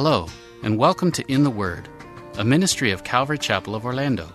Hello, 0.00 0.28
and 0.62 0.78
welcome 0.78 1.10
to 1.10 1.24
In 1.26 1.42
the 1.42 1.50
Word, 1.50 1.88
a 2.36 2.44
ministry 2.44 2.92
of 2.92 3.02
Calvary 3.02 3.36
Chapel 3.36 3.74
of 3.74 3.84
Orlando. 3.84 4.32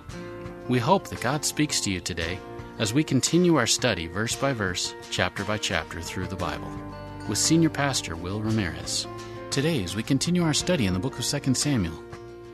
We 0.67 0.77
hope 0.77 1.08
that 1.08 1.21
God 1.21 1.45
speaks 1.45 1.80
to 1.80 1.90
you 1.90 2.02
today 2.02 2.38
as 2.80 2.94
we 2.94 3.02
continue 3.02 3.55
our 3.55 3.66
study 3.66 4.07
verse 4.07 4.35
by 4.35 4.52
verse, 4.52 4.94
chapter 5.09 5.45
by 5.45 5.57
chapter 5.57 6.02
through 6.02 6.27
the 6.27 6.35
Bible 6.35 6.70
with 7.29 7.37
Senior 7.37 7.70
Pastor 7.70 8.18
Will 8.18 8.41
Ramirez. 8.41 9.07
Today, 9.52 9.82
as 9.85 9.96
we 9.96 10.04
continue 10.04 10.43
our 10.43 10.54
study 10.54 10.85
in 10.85 10.93
the 10.93 10.99
book 10.99 11.18
of 11.18 11.24
2 11.24 11.54
Samuel, 11.54 12.04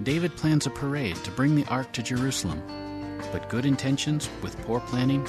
David 0.03 0.35
plans 0.35 0.67
a 0.67 0.69
parade 0.69 1.15
to 1.23 1.31
bring 1.31 1.55
the 1.55 1.65
ark 1.65 1.91
to 1.93 2.03
Jerusalem. 2.03 2.61
But 3.31 3.49
good 3.49 3.65
intentions 3.65 4.29
with 4.43 4.61
poor 4.67 4.81
planning 4.81 5.27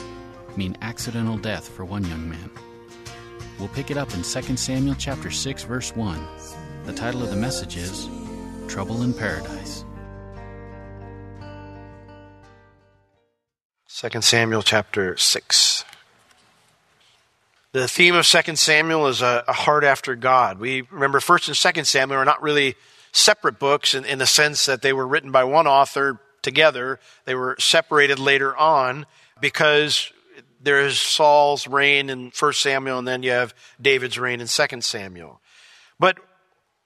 mean 0.54 0.76
accidental 0.82 1.38
death 1.38 1.66
for 1.66 1.86
one 1.86 2.04
young 2.04 2.28
man. 2.28 2.50
We'll 3.58 3.68
pick 3.68 3.90
it 3.90 3.96
up 3.96 4.12
in 4.12 4.22
2 4.22 4.56
Samuel 4.58 4.96
chapter 4.98 5.30
6 5.30 5.62
verse 5.62 5.96
1. 5.96 6.28
The 6.90 6.96
title 6.96 7.22
of 7.22 7.30
the 7.30 7.36
message 7.36 7.76
is 7.76 8.08
Trouble 8.66 9.02
in 9.04 9.14
Paradise. 9.14 9.84
2 13.86 14.20
Samuel 14.20 14.64
chapter 14.64 15.16
6. 15.16 15.84
The 17.70 17.86
theme 17.86 18.16
of 18.16 18.26
2 18.26 18.56
Samuel 18.56 19.06
is 19.06 19.22
a, 19.22 19.44
a, 19.46 19.52
heart 19.52 19.84
after 19.84 20.16
God. 20.16 20.58
We 20.58 20.82
remember 20.90 21.20
1st 21.20 21.46
and 21.72 21.76
2nd 21.76 21.86
Samuel 21.86 22.18
are 22.18 22.24
not 22.24 22.42
really 22.42 22.74
separate 23.12 23.60
books 23.60 23.94
in, 23.94 24.04
in 24.04 24.18
the 24.18 24.26
sense 24.26 24.66
that 24.66 24.82
they 24.82 24.92
were 24.92 25.06
written 25.06 25.30
by 25.30 25.44
one 25.44 25.68
author 25.68 26.18
together. 26.42 26.98
They 27.24 27.36
were 27.36 27.54
separated 27.60 28.18
later 28.18 28.56
on 28.56 29.06
because 29.40 30.12
there 30.60 30.80
is 30.80 30.98
Saul's 30.98 31.68
reign 31.68 32.10
in 32.10 32.32
1 32.36 32.52
Samuel 32.52 32.98
and 32.98 33.06
then 33.06 33.22
you 33.22 33.30
have 33.30 33.54
David's 33.80 34.18
reign 34.18 34.40
in 34.40 34.48
2 34.48 34.80
Samuel. 34.80 35.40
But 36.00 36.18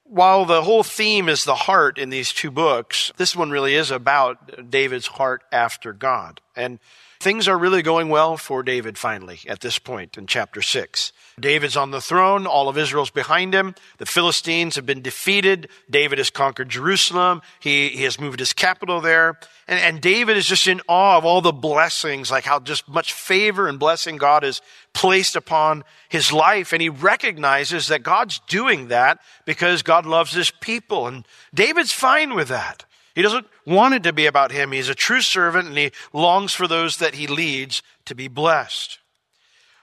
while 0.05 0.45
the 0.45 0.61
whole 0.61 0.83
theme 0.83 1.27
is 1.27 1.43
the 1.43 1.55
heart 1.55 1.97
in 1.97 2.09
these 2.09 2.31
two 2.31 2.51
books, 2.51 3.11
this 3.17 3.35
one 3.35 3.49
really 3.49 3.75
is 3.75 3.91
about 3.91 4.69
David's 4.69 5.07
heart 5.07 5.43
after 5.51 5.93
God. 5.93 6.41
And 6.55 6.79
things 7.19 7.47
are 7.47 7.57
really 7.57 7.81
going 7.81 8.09
well 8.09 8.37
for 8.37 8.61
David 8.61 8.97
finally 8.97 9.39
at 9.47 9.61
this 9.61 9.79
point 9.79 10.17
in 10.17 10.27
chapter 10.27 10.61
6. 10.61 11.11
David's 11.39 11.75
on 11.75 11.91
the 11.91 11.99
throne. 11.99 12.47
All 12.47 12.69
of 12.69 12.77
Israel's 12.77 13.09
behind 13.09 13.53
him. 13.53 13.75
The 13.97 14.05
Philistines 14.05 14.75
have 14.75 14.85
been 14.85 15.01
defeated. 15.01 15.69
David 15.89 16.17
has 16.17 16.29
conquered 16.29 16.69
Jerusalem. 16.69 17.41
He, 17.59 17.89
he 17.89 18.03
has 18.03 18.19
moved 18.19 18.39
his 18.39 18.53
capital 18.53 19.01
there. 19.01 19.37
And, 19.67 19.79
and 19.79 20.01
David 20.01 20.37
is 20.37 20.45
just 20.45 20.67
in 20.67 20.81
awe 20.87 21.17
of 21.17 21.25
all 21.25 21.41
the 21.41 21.51
blessings, 21.51 22.31
like 22.31 22.45
how 22.45 22.59
just 22.59 22.87
much 22.87 23.11
favor 23.11 23.67
and 23.67 23.77
blessing 23.77 24.15
God 24.15 24.43
has 24.43 24.61
placed 24.93 25.35
upon 25.35 25.83
his 26.07 26.31
life. 26.31 26.71
And 26.71 26.81
he 26.81 26.89
recognizes 26.89 27.87
that 27.87 28.03
God's 28.03 28.39
doing 28.47 28.87
that 28.87 29.19
because 29.43 29.81
God 29.81 30.05
loves 30.05 30.31
his 30.31 30.51
people. 30.51 31.05
And 31.07 31.27
David's 31.53 31.91
fine 31.91 32.33
with 32.33 32.47
that. 32.47 32.85
He 33.13 33.21
doesn't 33.21 33.47
want 33.65 33.93
it 33.93 34.03
to 34.03 34.13
be 34.13 34.25
about 34.25 34.51
him. 34.51 34.71
He's 34.71 34.89
a 34.89 34.95
true 34.95 35.21
servant 35.21 35.67
and 35.67 35.77
he 35.77 35.91
longs 36.13 36.53
for 36.53 36.67
those 36.67 36.97
that 36.97 37.15
he 37.15 37.27
leads 37.27 37.81
to 38.05 38.15
be 38.15 38.27
blessed. 38.27 38.99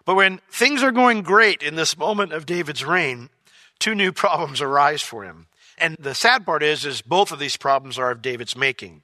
But 0.05 0.17
when 0.17 0.41
things 0.51 0.83
are 0.83 0.93
going 0.93 1.23
great 1.23 1.63
in 1.63 1.77
this 1.77 1.97
moment 1.97 2.33
of 2.33 2.47
David's 2.47 2.85
reign, 2.85 3.31
two 3.79 3.95
new 3.95 4.13
problems 4.13 4.61
arise 4.61 5.03
for 5.03 5.25
him. 5.25 5.47
And 5.79 5.97
the 5.99 6.15
sad 6.15 6.45
part 6.45 6.63
is, 6.63 6.85
is 6.85 7.03
both 7.03 7.33
of 7.33 7.39
these 7.39 7.57
problems 7.57 7.99
are 7.99 8.11
of 8.11 8.23
David's 8.23 8.57
making. 8.57 9.03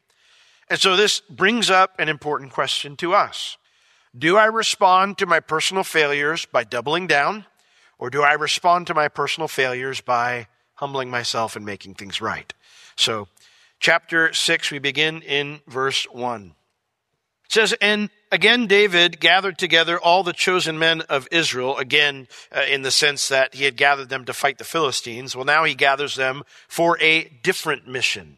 And 0.71 0.79
so 0.79 0.97
this 0.97 1.21
brings 1.21 1.71
up 1.71 1.95
an 1.99 2.09
important 2.09 2.53
question 2.53 2.97
to 2.97 3.15
us. 3.15 3.57
Do 4.17 4.37
I 4.37 4.47
respond 4.47 5.19
to 5.19 5.27
my 5.27 5.41
personal 5.41 5.85
failures 5.85 6.47
by 6.47 6.65
doubling 6.65 7.07
down? 7.07 7.47
Or 7.99 8.11
do 8.11 8.23
I 8.23 8.33
respond 8.35 8.87
to 8.87 8.95
my 8.95 9.09
personal 9.09 9.49
failures 9.49 10.01
by 10.01 10.47
humbling 10.75 11.11
myself 11.11 11.57
and 11.57 11.65
making 11.65 11.95
things 11.95 12.21
right? 12.21 12.53
So, 12.97 13.29
chapter 13.81 14.33
6, 14.33 14.71
we 14.71 14.79
begin 14.79 15.23
in 15.23 15.61
verse 15.67 16.05
1. 16.13 16.55
It 17.49 17.53
says, 17.53 17.75
And 17.81 18.11
again, 18.31 18.67
David 18.67 19.21
gathered 19.21 19.57
together 19.57 19.99
all 19.99 20.23
the 20.23 20.35
chosen 20.35 20.79
men 20.79 21.01
of 21.03 21.27
Israel, 21.31 21.79
again, 21.79 22.29
uh, 22.55 22.63
in 22.69 22.83
the 22.83 22.91
sense 22.91 23.29
that 23.29 23.55
he 23.55 23.65
had 23.65 23.77
gathered 23.77 24.11
them 24.11 24.27
to 24.27 24.35
fight 24.35 24.59
the 24.59 24.65
Philistines. 24.65 25.35
Well, 25.35 25.47
now 25.47 25.65
he 25.65 25.75
gathers 25.75 26.15
them 26.15 26.43
for 26.69 26.99
a 27.01 27.25
different 27.43 27.89
mission. 27.89 28.37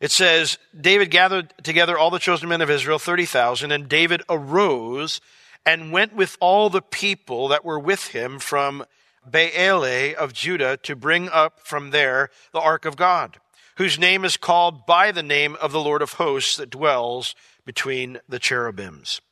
It 0.00 0.10
says, 0.10 0.58
David 0.78 1.10
gathered 1.10 1.54
together 1.62 1.96
all 1.96 2.10
the 2.10 2.18
chosen 2.18 2.48
men 2.48 2.62
of 2.62 2.70
Israel, 2.70 2.98
30,000, 2.98 3.70
and 3.70 3.88
David 3.88 4.22
arose 4.28 5.20
and 5.64 5.92
went 5.92 6.16
with 6.16 6.36
all 6.40 6.70
the 6.70 6.82
people 6.82 7.48
that 7.48 7.64
were 7.64 7.78
with 7.78 8.08
him 8.08 8.38
from 8.38 8.84
Baalah 9.28 10.14
of 10.14 10.32
Judah 10.32 10.76
to 10.78 10.96
bring 10.96 11.28
up 11.28 11.60
from 11.60 11.90
there 11.90 12.30
the 12.52 12.60
ark 12.60 12.84
of 12.84 12.96
God, 12.96 13.38
whose 13.80 13.98
name 13.98 14.26
is 14.26 14.36
called 14.36 14.84
by 14.84 15.10
the 15.10 15.22
name 15.22 15.56
of 15.58 15.72
the 15.72 15.80
Lord 15.80 16.02
of 16.02 16.12
hosts 16.12 16.56
that 16.58 16.68
dwells 16.68 17.34
between 17.64 18.20
the 18.28 18.38
cherubims. 18.38 19.22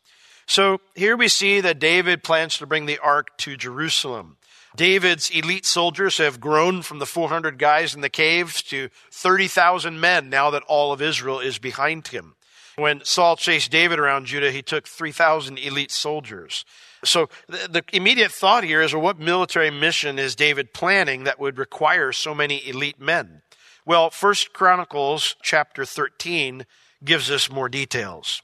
So 0.46 0.80
here 0.94 1.18
we 1.18 1.28
see 1.28 1.60
that 1.60 1.78
David 1.78 2.22
plans 2.22 2.56
to 2.56 2.66
bring 2.66 2.86
the 2.86 2.96
ark 2.96 3.36
to 3.40 3.58
Jerusalem. 3.58 4.38
David's 4.74 5.28
elite 5.28 5.66
soldiers 5.66 6.16
have 6.16 6.40
grown 6.40 6.80
from 6.80 6.98
the 6.98 7.04
400 7.04 7.58
guys 7.58 7.94
in 7.94 8.00
the 8.00 8.08
caves 8.08 8.62
to 8.62 8.88
30,000 9.12 10.00
men 10.00 10.30
now 10.30 10.48
that 10.48 10.62
all 10.66 10.94
of 10.94 11.02
Israel 11.02 11.40
is 11.40 11.58
behind 11.58 12.08
him. 12.08 12.34
When 12.76 13.04
Saul 13.04 13.36
chased 13.36 13.70
David 13.70 13.98
around 13.98 14.24
Judah, 14.24 14.50
he 14.50 14.62
took 14.62 14.88
3,000 14.88 15.58
elite 15.58 15.90
soldiers. 15.90 16.64
So 17.04 17.28
the, 17.48 17.84
immediate 17.92 18.32
thought 18.32 18.64
here 18.64 18.80
is 18.80 18.94
well, 18.94 19.02
what 19.02 19.18
military 19.18 19.70
mission 19.70 20.18
is 20.18 20.34
David 20.34 20.72
planning 20.72 21.24
that 21.24 21.38
would 21.38 21.58
require 21.58 22.12
so 22.12 22.34
many 22.34 22.66
elite 22.66 22.98
men? 22.98 23.42
Well, 23.88 24.10
First 24.10 24.52
Chronicles 24.52 25.34
chapter 25.40 25.86
13 25.86 26.66
gives 27.02 27.30
us 27.30 27.50
more 27.50 27.70
details. 27.70 28.42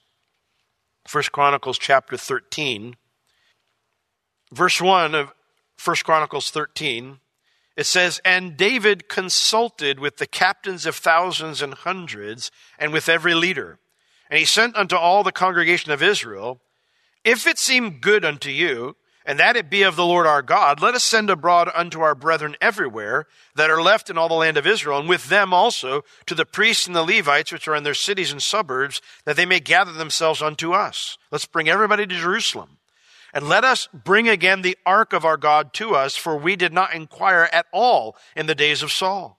First 1.06 1.32
Chronicles 1.32 1.76
chapter 1.76 2.16
13, 2.16 2.96
verse 4.50 4.80
1 4.80 5.14
of 5.14 5.34
First 5.76 6.02
Chronicles 6.02 6.48
13, 6.48 7.18
it 7.76 7.84
says, 7.84 8.22
And 8.24 8.56
David 8.56 9.06
consulted 9.10 10.00
with 10.00 10.16
the 10.16 10.26
captains 10.26 10.86
of 10.86 10.96
thousands 10.96 11.60
and 11.60 11.74
hundreds, 11.74 12.50
and 12.78 12.90
with 12.90 13.10
every 13.10 13.34
leader. 13.34 13.78
And 14.30 14.38
he 14.38 14.46
sent 14.46 14.74
unto 14.76 14.96
all 14.96 15.22
the 15.22 15.30
congregation 15.30 15.92
of 15.92 16.02
Israel, 16.02 16.62
If 17.22 17.46
it 17.46 17.58
seem 17.58 18.00
good 18.00 18.24
unto 18.24 18.48
you, 18.48 18.96
and 19.24 19.38
that 19.38 19.56
it 19.56 19.70
be 19.70 19.82
of 19.82 19.96
the 19.96 20.04
Lord 20.04 20.26
our 20.26 20.42
God, 20.42 20.82
let 20.82 20.94
us 20.94 21.04
send 21.04 21.30
abroad 21.30 21.70
unto 21.74 22.00
our 22.00 22.14
brethren 22.14 22.56
everywhere 22.60 23.26
that 23.54 23.70
are 23.70 23.82
left 23.82 24.10
in 24.10 24.18
all 24.18 24.28
the 24.28 24.34
land 24.34 24.56
of 24.56 24.66
Israel, 24.66 24.98
and 24.98 25.08
with 25.08 25.28
them 25.28 25.54
also 25.54 26.04
to 26.26 26.34
the 26.34 26.44
priests 26.44 26.86
and 26.86 26.94
the 26.94 27.02
Levites 27.02 27.52
which 27.52 27.66
are 27.66 27.74
in 27.74 27.84
their 27.84 27.94
cities 27.94 28.32
and 28.32 28.42
suburbs, 28.42 29.00
that 29.24 29.36
they 29.36 29.46
may 29.46 29.60
gather 29.60 29.92
themselves 29.92 30.42
unto 30.42 30.72
us. 30.72 31.16
Let's 31.30 31.46
bring 31.46 31.68
everybody 31.68 32.06
to 32.06 32.14
Jerusalem. 32.14 32.78
And 33.32 33.48
let 33.48 33.64
us 33.64 33.88
bring 33.92 34.28
again 34.28 34.62
the 34.62 34.78
ark 34.86 35.12
of 35.12 35.24
our 35.24 35.36
God 35.36 35.72
to 35.74 35.96
us, 35.96 36.16
for 36.16 36.36
we 36.36 36.54
did 36.54 36.72
not 36.72 36.94
inquire 36.94 37.48
at 37.52 37.66
all 37.72 38.16
in 38.36 38.46
the 38.46 38.54
days 38.54 38.82
of 38.82 38.92
Saul. 38.92 39.38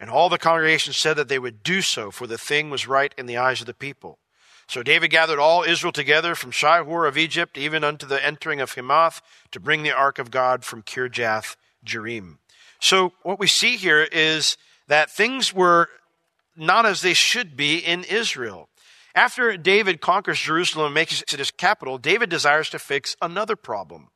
And 0.00 0.08
all 0.08 0.28
the 0.28 0.38
congregation 0.38 0.92
said 0.92 1.14
that 1.14 1.28
they 1.28 1.38
would 1.38 1.62
do 1.62 1.82
so, 1.82 2.10
for 2.10 2.26
the 2.26 2.38
thing 2.38 2.70
was 2.70 2.86
right 2.86 3.14
in 3.18 3.26
the 3.26 3.36
eyes 3.36 3.60
of 3.60 3.66
the 3.66 3.74
people. 3.74 4.18
So 4.68 4.82
David 4.82 5.10
gathered 5.10 5.38
all 5.38 5.62
Israel 5.62 5.92
together 5.92 6.34
from 6.34 6.50
Shihor 6.50 7.06
of 7.06 7.16
Egypt, 7.16 7.56
even 7.56 7.84
unto 7.84 8.06
the 8.06 8.24
entering 8.24 8.60
of 8.60 8.74
Hamath, 8.74 9.22
to 9.52 9.60
bring 9.60 9.82
the 9.82 9.92
ark 9.92 10.18
of 10.18 10.30
God 10.30 10.64
from 10.64 10.82
Kirjath 10.82 11.56
Jearim. 11.84 12.38
So 12.80 13.12
what 13.22 13.38
we 13.38 13.46
see 13.46 13.76
here 13.76 14.02
is 14.02 14.56
that 14.88 15.10
things 15.10 15.54
were 15.54 15.88
not 16.56 16.86
as 16.86 17.00
they 17.00 17.14
should 17.14 17.56
be 17.56 17.78
in 17.78 18.04
Israel. 18.04 18.68
After 19.14 19.56
David 19.56 20.00
conquers 20.00 20.40
Jerusalem 20.40 20.86
and 20.86 20.94
makes 20.94 21.22
it 21.22 21.30
his 21.30 21.50
capital, 21.50 21.96
David 21.96 22.28
desires 22.28 22.68
to 22.70 22.78
fix 22.78 23.16
another 23.22 23.56
problem. 23.56 24.08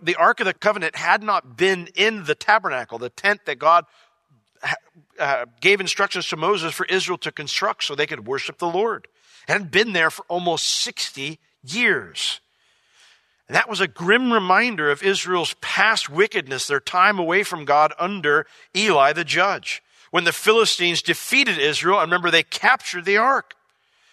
The 0.00 0.16
Ark 0.16 0.40
of 0.40 0.46
the 0.46 0.54
Covenant 0.54 0.96
had 0.96 1.22
not 1.22 1.56
been 1.56 1.88
in 1.94 2.24
the 2.24 2.34
tabernacle, 2.34 2.98
the 2.98 3.10
tent 3.10 3.40
that 3.46 3.58
God 3.58 3.84
uh, 5.18 5.46
gave 5.60 5.80
instructions 5.80 6.28
to 6.28 6.36
Moses 6.36 6.74
for 6.74 6.86
Israel 6.86 7.18
to 7.18 7.32
construct 7.32 7.84
so 7.84 7.94
they 7.94 8.06
could 8.06 8.26
worship 8.26 8.58
the 8.58 8.68
Lord. 8.68 9.06
It 9.48 9.52
hadn't 9.52 9.70
been 9.70 9.92
there 9.92 10.10
for 10.10 10.24
almost 10.28 10.64
60 10.66 11.38
years. 11.62 12.40
And 13.48 13.56
that 13.56 13.68
was 13.68 13.80
a 13.80 13.88
grim 13.88 14.32
reminder 14.32 14.90
of 14.90 15.02
Israel's 15.02 15.54
past 15.60 16.10
wickedness, 16.10 16.66
their 16.66 16.80
time 16.80 17.18
away 17.18 17.42
from 17.42 17.64
God 17.64 17.94
under 17.98 18.46
Eli 18.76 19.12
the 19.12 19.24
judge. 19.24 19.82
When 20.10 20.24
the 20.24 20.32
Philistines 20.32 21.02
defeated 21.02 21.58
Israel, 21.58 21.98
and 21.98 22.10
remember, 22.10 22.30
they 22.30 22.42
captured 22.42 23.04
the 23.04 23.16
ark. 23.16 23.54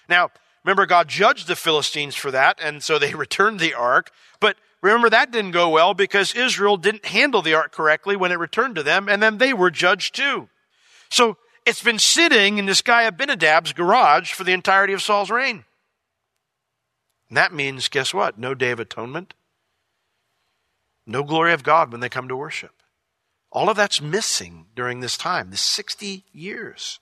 Now, 0.07 0.29
remember, 0.63 0.85
God 0.85 1.07
judged 1.07 1.47
the 1.47 1.55
Philistines 1.55 2.15
for 2.15 2.31
that, 2.31 2.59
and 2.61 2.81
so 2.81 2.97
they 2.97 3.13
returned 3.15 3.59
the 3.59 3.73
ark. 3.73 4.11
But 4.39 4.55
remember, 4.89 5.09
that 5.09 5.31
didn't 5.31 5.51
go 5.51 5.69
well 5.69 5.93
because 5.93 6.35
Israel 6.35 6.77
didn't 6.77 7.05
handle 7.05 7.41
the 7.41 7.53
ark 7.53 7.71
correctly 7.71 8.15
when 8.15 8.31
it 8.31 8.39
returned 8.39 8.75
to 8.75 8.83
them, 8.83 9.07
and 9.07 9.21
then 9.21 9.37
they 9.37 9.53
were 9.53 9.71
judged 9.71 10.15
too. 10.15 10.49
So 11.09 11.37
it's 11.65 11.83
been 11.83 11.99
sitting 11.99 12.57
in 12.57 12.65
this 12.65 12.81
guy 12.81 13.09
Abinadab's 13.09 13.73
garage 13.73 14.33
for 14.33 14.43
the 14.43 14.53
entirety 14.53 14.93
of 14.93 15.01
Saul's 15.01 15.31
reign. 15.31 15.65
And 17.29 17.37
that 17.37 17.53
means, 17.53 17.89
guess 17.89 18.13
what? 18.13 18.37
No 18.37 18.53
day 18.53 18.71
of 18.71 18.79
atonement. 18.79 19.33
No 21.07 21.23
glory 21.23 21.53
of 21.53 21.63
God 21.63 21.91
when 21.91 22.01
they 22.01 22.09
come 22.09 22.27
to 22.27 22.35
worship. 22.35 22.71
All 23.51 23.69
of 23.69 23.77
that's 23.77 24.01
missing 24.01 24.67
during 24.75 24.99
this 24.99 25.17
time, 25.17 25.49
this 25.49 25.61
60 25.61 26.25
years. 26.33 26.99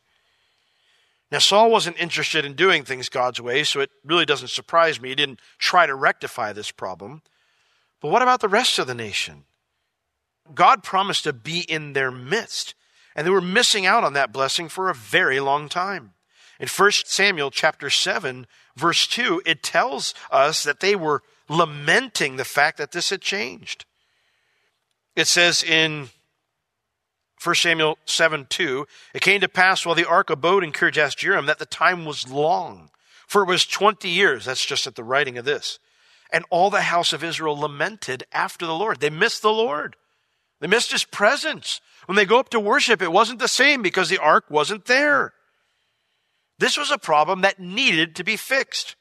Now, 1.31 1.39
Saul 1.39 1.71
wasn't 1.71 1.99
interested 1.99 2.45
in 2.45 2.53
doing 2.53 2.83
things 2.83 3.09
God's 3.09 3.41
way, 3.41 3.63
so 3.63 3.79
it 3.79 3.89
really 4.05 4.25
doesn't 4.25 4.49
surprise 4.49 5.01
me. 5.01 5.09
He 5.09 5.15
didn't 5.15 5.39
try 5.57 5.87
to 5.87 5.95
rectify 5.95 6.53
this 6.53 6.69
problem. 6.69 7.23
But 8.03 8.09
what 8.09 8.21
about 8.21 8.41
the 8.41 8.49
rest 8.49 8.79
of 8.79 8.87
the 8.87 8.93
nation? 8.93 9.45
God 10.53 10.83
promised 10.83 11.23
to 11.23 11.31
be 11.31 11.61
in 11.61 11.93
their 11.93 12.11
midst, 12.11 12.75
and 13.15 13.25
they 13.25 13.31
were 13.31 13.39
missing 13.39 13.85
out 13.85 14.03
on 14.03 14.11
that 14.11 14.33
blessing 14.33 14.67
for 14.67 14.89
a 14.89 14.93
very 14.93 15.39
long 15.39 15.69
time. 15.69 16.11
In 16.59 16.67
1 16.67 16.91
Samuel 17.05 17.49
chapter 17.49 17.89
7, 17.89 18.45
verse 18.75 19.07
2, 19.07 19.41
it 19.45 19.63
tells 19.63 20.13
us 20.31 20.63
that 20.63 20.81
they 20.81 20.97
were 20.97 21.23
lamenting 21.47 22.35
the 22.35 22.43
fact 22.43 22.77
that 22.77 22.91
this 22.91 23.09
had 23.09 23.21
changed. 23.21 23.85
It 25.15 25.27
says 25.27 25.63
in 25.63 26.09
1 27.41 27.55
Samuel 27.55 27.97
7 28.03 28.47
2, 28.49 28.85
it 29.13 29.21
came 29.21 29.39
to 29.39 29.47
pass 29.47 29.85
while 29.85 29.95
the 29.95 30.07
ark 30.07 30.29
abode 30.29 30.65
in 30.65 30.73
Kirjath 30.73 31.15
Jearim 31.15 31.45
that 31.45 31.59
the 31.59 31.65
time 31.65 32.03
was 32.03 32.29
long, 32.29 32.89
for 33.27 33.43
it 33.43 33.47
was 33.47 33.65
20 33.65 34.09
years. 34.09 34.43
That's 34.43 34.65
just 34.65 34.87
at 34.87 34.95
the 34.95 35.05
writing 35.05 35.37
of 35.37 35.45
this. 35.45 35.79
And 36.33 36.43
all 36.49 36.69
the 36.69 36.81
house 36.81 37.13
of 37.13 37.23
Israel 37.23 37.57
lamented 37.57 38.25
after 38.33 38.65
the 38.65 38.73
Lord. 38.73 38.99
They 38.99 39.11
missed 39.11 39.43
the 39.43 39.53
Lord. 39.53 39.95
They 40.59 40.67
missed 40.67 40.91
his 40.91 41.05
presence. 41.05 41.79
When 42.07 42.15
they 42.15 42.25
go 42.25 42.39
up 42.39 42.49
to 42.49 42.59
worship, 42.59 43.01
it 43.01 43.11
wasn't 43.11 43.39
the 43.39 43.47
same 43.47 43.81
because 43.81 44.09
the 44.09 44.17
ark 44.17 44.45
wasn't 44.49 44.85
there. 44.85 45.33
This 46.57 46.75
was 46.75 46.91
a 46.91 46.97
problem 46.97 47.41
that 47.41 47.59
needed 47.59 48.15
to 48.15 48.23
be 48.23 48.35
fixed. 48.35 48.95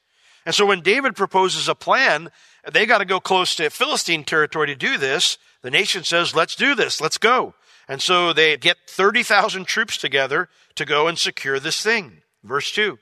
And 0.45 0.53
so 0.53 0.65
when 0.65 0.81
David 0.81 1.15
proposes 1.15 1.67
a 1.67 1.75
plan, 1.75 2.29
they 2.71 2.85
got 2.85 2.99
to 2.99 3.05
go 3.05 3.19
close 3.19 3.55
to 3.55 3.69
Philistine 3.69 4.23
territory 4.23 4.67
to 4.67 4.75
do 4.75 4.97
this. 4.97 5.37
The 5.61 5.71
nation 5.71 6.03
says, 6.03 6.35
let's 6.35 6.55
do 6.55 6.75
this. 6.75 7.01
Let's 7.01 7.17
go. 7.17 7.55
And 7.87 8.01
so 8.01 8.31
they 8.31 8.57
get 8.57 8.77
30,000 8.87 9.65
troops 9.65 9.97
together 9.97 10.49
to 10.75 10.85
go 10.85 11.07
and 11.07 11.17
secure 11.17 11.59
this 11.59 11.81
thing. 11.81 12.21
Verse 12.43 12.71
2. 12.71 12.99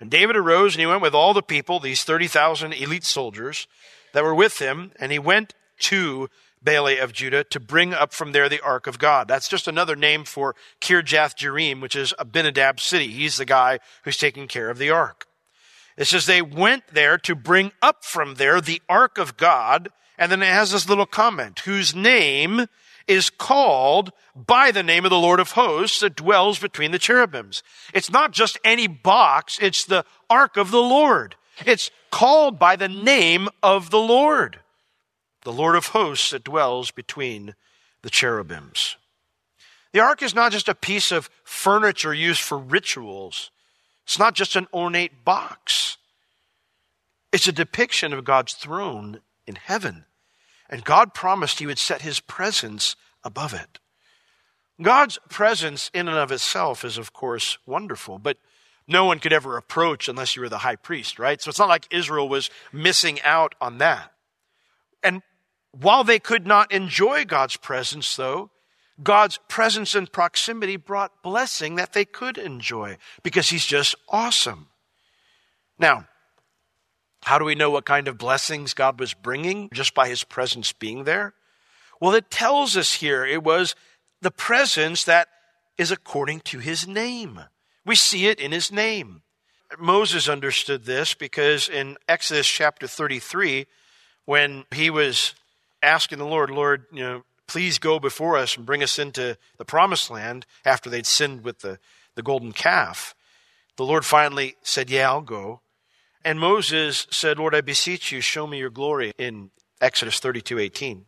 And 0.00 0.10
David 0.10 0.36
arose 0.36 0.74
and 0.74 0.80
he 0.80 0.86
went 0.86 1.02
with 1.02 1.14
all 1.14 1.34
the 1.34 1.42
people, 1.42 1.80
these 1.80 2.04
30,000 2.04 2.72
elite 2.72 3.04
soldiers 3.04 3.66
that 4.12 4.24
were 4.24 4.34
with 4.34 4.58
him, 4.58 4.92
and 5.00 5.12
he 5.12 5.18
went 5.18 5.54
to 5.78 6.28
Baalah 6.64 7.02
of 7.02 7.12
Judah 7.12 7.44
to 7.44 7.60
bring 7.60 7.94
up 7.94 8.12
from 8.12 8.32
there 8.32 8.48
the 8.48 8.62
ark 8.62 8.86
of 8.86 8.98
God. 8.98 9.28
That's 9.28 9.48
just 9.48 9.68
another 9.68 9.94
name 9.94 10.24
for 10.24 10.54
Kirjath 10.80 11.36
Jearim, 11.36 11.80
which 11.80 11.94
is 11.94 12.14
Abinadab's 12.18 12.82
city. 12.82 13.08
He's 13.08 13.36
the 13.36 13.44
guy 13.44 13.78
who's 14.04 14.16
taking 14.16 14.48
care 14.48 14.68
of 14.68 14.78
the 14.78 14.90
ark. 14.90 15.26
It 15.96 16.06
says 16.06 16.26
they 16.26 16.42
went 16.42 16.88
there 16.88 17.16
to 17.18 17.34
bring 17.34 17.72
up 17.80 18.04
from 18.04 18.34
there 18.34 18.60
the 18.60 18.82
ark 18.88 19.16
of 19.16 19.36
God, 19.36 19.88
and 20.18 20.30
then 20.30 20.42
it 20.42 20.46
has 20.46 20.72
this 20.72 20.88
little 20.88 21.06
comment, 21.06 21.60
whose 21.60 21.94
name 21.94 22.66
is 23.08 23.30
called 23.30 24.12
by 24.34 24.70
the 24.70 24.82
name 24.82 25.04
of 25.04 25.10
the 25.10 25.18
Lord 25.18 25.40
of 25.40 25.52
hosts 25.52 26.00
that 26.00 26.16
dwells 26.16 26.58
between 26.58 26.90
the 26.90 26.98
cherubims. 26.98 27.62
It's 27.94 28.10
not 28.10 28.32
just 28.32 28.58
any 28.64 28.86
box, 28.86 29.58
it's 29.60 29.84
the 29.84 30.04
ark 30.28 30.56
of 30.56 30.70
the 30.70 30.82
Lord. 30.82 31.36
It's 31.64 31.90
called 32.10 32.58
by 32.58 32.76
the 32.76 32.88
name 32.88 33.48
of 33.62 33.90
the 33.90 33.98
Lord 33.98 34.60
the 35.46 35.52
Lord 35.52 35.76
of 35.76 35.86
hosts 35.86 36.30
that 36.30 36.42
dwells 36.42 36.90
between 36.90 37.54
the 38.02 38.10
cherubims. 38.10 38.96
The 39.92 40.00
ark 40.00 40.20
is 40.20 40.34
not 40.34 40.50
just 40.50 40.68
a 40.68 40.74
piece 40.74 41.12
of 41.12 41.30
furniture 41.44 42.12
used 42.12 42.40
for 42.40 42.58
rituals. 42.58 43.52
It's 44.04 44.18
not 44.18 44.34
just 44.34 44.56
an 44.56 44.66
ornate 44.74 45.24
box. 45.24 45.98
It's 47.32 47.46
a 47.46 47.52
depiction 47.52 48.12
of 48.12 48.24
God's 48.24 48.54
throne 48.54 49.20
in 49.46 49.54
heaven. 49.54 50.06
And 50.68 50.84
God 50.84 51.14
promised 51.14 51.58
he 51.58 51.66
would 51.66 51.78
set 51.78 52.02
his 52.02 52.20
presence 52.20 52.96
above 53.24 53.54
it. 53.54 53.78
God's 54.80 55.18
presence 55.28 55.90
in 55.94 56.08
and 56.08 56.18
of 56.18 56.30
itself 56.30 56.84
is, 56.84 56.98
of 56.98 57.12
course, 57.12 57.58
wonderful, 57.66 58.18
but 58.18 58.36
no 58.86 59.04
one 59.04 59.18
could 59.18 59.32
ever 59.32 59.56
approach 59.56 60.08
unless 60.08 60.36
you 60.36 60.42
were 60.42 60.48
the 60.48 60.58
high 60.58 60.76
priest, 60.76 61.18
right? 61.18 61.40
So 61.40 61.48
it's 61.48 61.58
not 61.58 61.68
like 61.68 61.86
Israel 61.90 62.28
was 62.28 62.50
missing 62.72 63.20
out 63.22 63.54
on 63.60 63.78
that. 63.78 64.12
And 65.02 65.22
while 65.72 66.04
they 66.04 66.18
could 66.18 66.46
not 66.46 66.72
enjoy 66.72 67.24
God's 67.24 67.56
presence, 67.56 68.14
though, 68.16 68.50
God's 69.02 69.38
presence 69.48 69.94
and 69.94 70.10
proximity 70.10 70.76
brought 70.76 71.22
blessing 71.22 71.74
that 71.76 71.92
they 71.92 72.04
could 72.04 72.38
enjoy 72.38 72.96
because 73.22 73.50
He's 73.50 73.66
just 73.66 73.94
awesome. 74.08 74.68
Now, 75.78 76.06
how 77.26 77.40
do 77.40 77.44
we 77.44 77.56
know 77.56 77.70
what 77.70 77.84
kind 77.84 78.06
of 78.06 78.18
blessings 78.18 78.72
God 78.72 79.00
was 79.00 79.12
bringing 79.12 79.68
just 79.72 79.94
by 79.94 80.08
His 80.08 80.22
presence 80.22 80.72
being 80.72 81.02
there? 81.02 81.34
Well, 82.00 82.14
it 82.14 82.30
tells 82.30 82.76
us 82.76 82.94
here 82.94 83.26
it 83.26 83.42
was 83.42 83.74
the 84.22 84.30
presence 84.30 85.02
that 85.04 85.26
is 85.76 85.90
according 85.90 86.40
to 86.42 86.60
His 86.60 86.86
name. 86.86 87.40
We 87.84 87.96
see 87.96 88.28
it 88.28 88.38
in 88.38 88.52
His 88.52 88.70
name. 88.70 89.22
Moses 89.76 90.28
understood 90.28 90.84
this 90.84 91.14
because 91.14 91.68
in 91.68 91.96
Exodus 92.08 92.46
chapter 92.46 92.86
33, 92.86 93.66
when 94.24 94.64
he 94.72 94.88
was 94.88 95.34
asking 95.82 96.18
the 96.18 96.26
Lord, 96.26 96.48
Lord, 96.50 96.84
you 96.92 97.02
know, 97.02 97.24
please 97.48 97.80
go 97.80 97.98
before 97.98 98.36
us 98.36 98.56
and 98.56 98.64
bring 98.64 98.84
us 98.84 99.00
into 99.00 99.36
the 99.56 99.64
promised 99.64 100.12
land 100.12 100.46
after 100.64 100.88
they'd 100.88 101.06
sinned 101.06 101.42
with 101.42 101.58
the, 101.58 101.80
the 102.14 102.22
golden 102.22 102.52
calf. 102.52 103.16
The 103.76 103.84
Lord 103.84 104.04
finally 104.04 104.54
said, 104.62 104.90
Yeah, 104.90 105.10
I'll 105.10 105.22
go. 105.22 105.62
And 106.26 106.40
Moses 106.40 107.06
said, 107.08 107.38
Lord, 107.38 107.54
I 107.54 107.60
beseech 107.60 108.10
you, 108.10 108.20
show 108.20 108.48
me 108.48 108.58
your 108.58 108.68
glory 108.68 109.12
in 109.16 109.52
Exodus 109.80 110.18
32 110.18 110.58
18. 110.58 111.04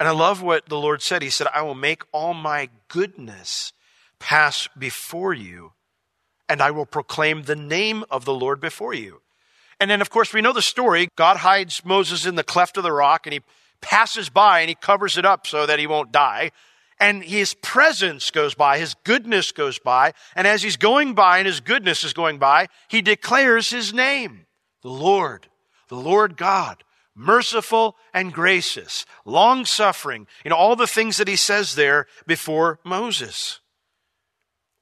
And 0.00 0.08
I 0.08 0.10
love 0.10 0.42
what 0.42 0.68
the 0.68 0.76
Lord 0.76 1.00
said. 1.00 1.22
He 1.22 1.30
said, 1.30 1.46
I 1.54 1.62
will 1.62 1.76
make 1.76 2.02
all 2.10 2.34
my 2.34 2.68
goodness 2.88 3.72
pass 4.18 4.68
before 4.76 5.32
you, 5.32 5.74
and 6.48 6.60
I 6.60 6.72
will 6.72 6.86
proclaim 6.86 7.44
the 7.44 7.54
name 7.54 8.02
of 8.10 8.24
the 8.24 8.34
Lord 8.34 8.60
before 8.60 8.92
you. 8.92 9.22
And 9.78 9.88
then, 9.88 10.00
of 10.00 10.10
course, 10.10 10.34
we 10.34 10.42
know 10.42 10.52
the 10.52 10.60
story. 10.60 11.08
God 11.14 11.36
hides 11.36 11.84
Moses 11.84 12.26
in 12.26 12.34
the 12.34 12.42
cleft 12.42 12.76
of 12.76 12.82
the 12.82 12.90
rock, 12.90 13.28
and 13.28 13.32
he 13.32 13.42
passes 13.80 14.28
by 14.28 14.58
and 14.58 14.68
he 14.68 14.74
covers 14.74 15.16
it 15.16 15.24
up 15.24 15.46
so 15.46 15.66
that 15.66 15.78
he 15.78 15.86
won't 15.86 16.10
die. 16.10 16.50
And 16.98 17.22
his 17.22 17.52
presence 17.54 18.30
goes 18.30 18.54
by, 18.54 18.78
his 18.78 18.94
goodness 19.04 19.52
goes 19.52 19.78
by, 19.78 20.14
and 20.34 20.46
as 20.46 20.62
he's 20.62 20.78
going 20.78 21.14
by 21.14 21.38
and 21.38 21.46
his 21.46 21.60
goodness 21.60 22.04
is 22.04 22.14
going 22.14 22.38
by, 22.38 22.68
he 22.88 23.02
declares 23.02 23.68
his 23.68 23.92
name, 23.92 24.46
the 24.82 24.88
Lord, 24.88 25.48
the 25.88 25.96
Lord 25.96 26.38
God, 26.38 26.82
merciful 27.14 27.96
and 28.14 28.32
gracious, 28.32 29.04
long 29.26 29.66
suffering, 29.66 30.26
you 30.44 30.50
know, 30.50 30.56
all 30.56 30.74
the 30.74 30.86
things 30.86 31.18
that 31.18 31.28
he 31.28 31.36
says 31.36 31.74
there 31.74 32.06
before 32.26 32.80
Moses. 32.82 33.60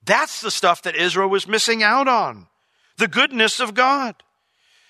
That's 0.04 0.40
the 0.40 0.50
stuff 0.50 0.82
that 0.82 0.96
Israel 0.96 1.28
was 1.28 1.48
missing 1.48 1.82
out 1.82 2.06
on. 2.06 2.46
The 2.98 3.08
goodness 3.08 3.58
of 3.58 3.74
God. 3.74 4.14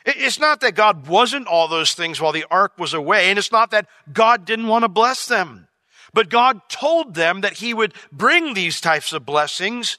It's 0.04 0.38
not 0.38 0.60
that 0.60 0.74
God 0.74 1.06
wasn't 1.06 1.46
all 1.46 1.68
those 1.68 1.94
things 1.94 2.20
while 2.20 2.32
the 2.32 2.44
ark 2.50 2.72
was 2.78 2.92
away, 2.92 3.30
and 3.30 3.38
it's 3.38 3.52
not 3.52 3.70
that 3.70 3.86
God 4.12 4.44
didn't 4.44 4.66
want 4.66 4.82
to 4.82 4.88
bless 4.88 5.26
them. 5.26 5.68
But 6.14 6.30
God 6.30 6.60
told 6.68 7.14
them 7.14 7.42
that 7.42 7.54
He 7.54 7.74
would 7.74 7.92
bring 8.10 8.54
these 8.54 8.80
types 8.80 9.12
of 9.12 9.26
blessings 9.26 9.98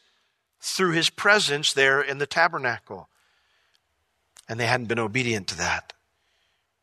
through 0.62 0.94
His 0.94 1.10
presence 1.10 1.74
there 1.74 2.02
in 2.02 2.18
the 2.18 2.26
tabernacle. 2.26 3.10
And 4.48 4.60
they 4.60 4.66
hadn't 4.66 4.88
been 4.88 5.00
obedient 5.00 5.48
to 5.50 5.58
that. 5.58 5.94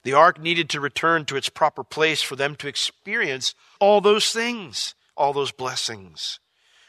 The 0.04 0.12
ark 0.14 0.40
needed 0.40 0.68
to 0.70 0.80
return 0.80 1.24
to 1.26 1.36
its 1.36 1.48
proper 1.48 1.82
place 1.82 2.22
for 2.22 2.36
them 2.36 2.56
to 2.56 2.68
experience 2.68 3.54
all 3.80 4.00
those 4.00 4.30
things, 4.30 4.94
all 5.16 5.32
those 5.32 5.52
blessings. 5.52 6.40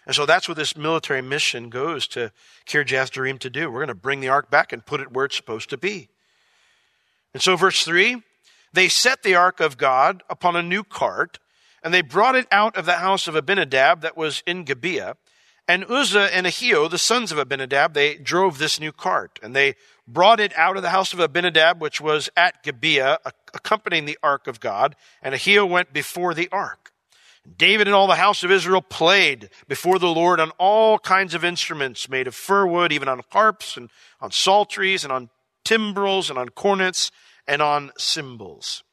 And 0.05 0.15
so 0.15 0.25
that's 0.25 0.47
what 0.47 0.57
this 0.57 0.75
military 0.75 1.21
mission 1.21 1.69
goes 1.69 2.07
to 2.09 2.31
Kirjath 2.67 3.11
Jearim 3.11 3.39
to 3.39 3.49
do. 3.49 3.69
We're 3.69 3.79
going 3.79 3.87
to 3.87 3.95
bring 3.95 4.19
the 4.19 4.29
ark 4.29 4.49
back 4.49 4.73
and 4.73 4.85
put 4.85 4.99
it 4.99 5.11
where 5.11 5.25
it's 5.25 5.37
supposed 5.37 5.69
to 5.69 5.77
be. 5.77 6.09
And 7.33 7.41
so, 7.41 7.55
verse 7.55 7.83
3 7.83 8.21
they 8.73 8.87
set 8.89 9.21
the 9.21 9.35
ark 9.35 9.59
of 9.59 9.77
God 9.77 10.23
upon 10.29 10.55
a 10.55 10.63
new 10.63 10.83
cart, 10.83 11.37
and 11.83 11.93
they 11.93 12.01
brought 12.01 12.35
it 12.35 12.47
out 12.51 12.77
of 12.77 12.85
the 12.85 12.93
house 12.93 13.27
of 13.27 13.35
Abinadab 13.35 14.01
that 14.01 14.17
was 14.17 14.41
in 14.47 14.63
Gibeah. 14.63 15.17
And 15.67 15.85
Uzzah 15.89 16.35
and 16.35 16.45
Ahio, 16.45 16.89
the 16.89 16.97
sons 16.97 17.31
of 17.31 17.37
Abinadab, 17.37 17.93
they 17.93 18.15
drove 18.15 18.57
this 18.57 18.79
new 18.79 18.91
cart, 18.91 19.39
and 19.41 19.55
they 19.55 19.75
brought 20.05 20.41
it 20.41 20.53
out 20.57 20.75
of 20.75 20.83
the 20.83 20.89
house 20.89 21.13
of 21.13 21.19
Abinadab, 21.19 21.79
which 21.79 22.01
was 22.01 22.29
at 22.35 22.63
Gibeah, 22.63 23.19
accompanying 23.53 24.05
the 24.05 24.19
ark 24.21 24.47
of 24.47 24.59
God. 24.59 24.95
And 25.21 25.33
Ahio 25.33 25.67
went 25.67 25.93
before 25.93 26.33
the 26.33 26.49
ark. 26.51 26.91
David 27.57 27.87
and 27.87 27.95
all 27.95 28.07
the 28.07 28.15
house 28.15 28.43
of 28.43 28.51
Israel 28.51 28.81
played 28.81 29.49
before 29.67 29.99
the 29.99 30.07
Lord 30.07 30.39
on 30.39 30.51
all 30.51 30.97
kinds 30.97 31.33
of 31.33 31.43
instruments 31.43 32.09
made 32.09 32.27
of 32.27 32.35
fir 32.35 32.65
wood, 32.65 32.91
even 32.91 33.07
on 33.09 33.21
harps 33.31 33.75
and 33.75 33.89
on 34.21 34.31
psalteries 34.31 35.03
and 35.03 35.11
on 35.11 35.29
timbrels 35.65 36.29
and 36.29 36.39
on 36.39 36.49
cornets 36.49 37.11
and 37.47 37.61
on 37.61 37.91
cymbals. 37.97 38.83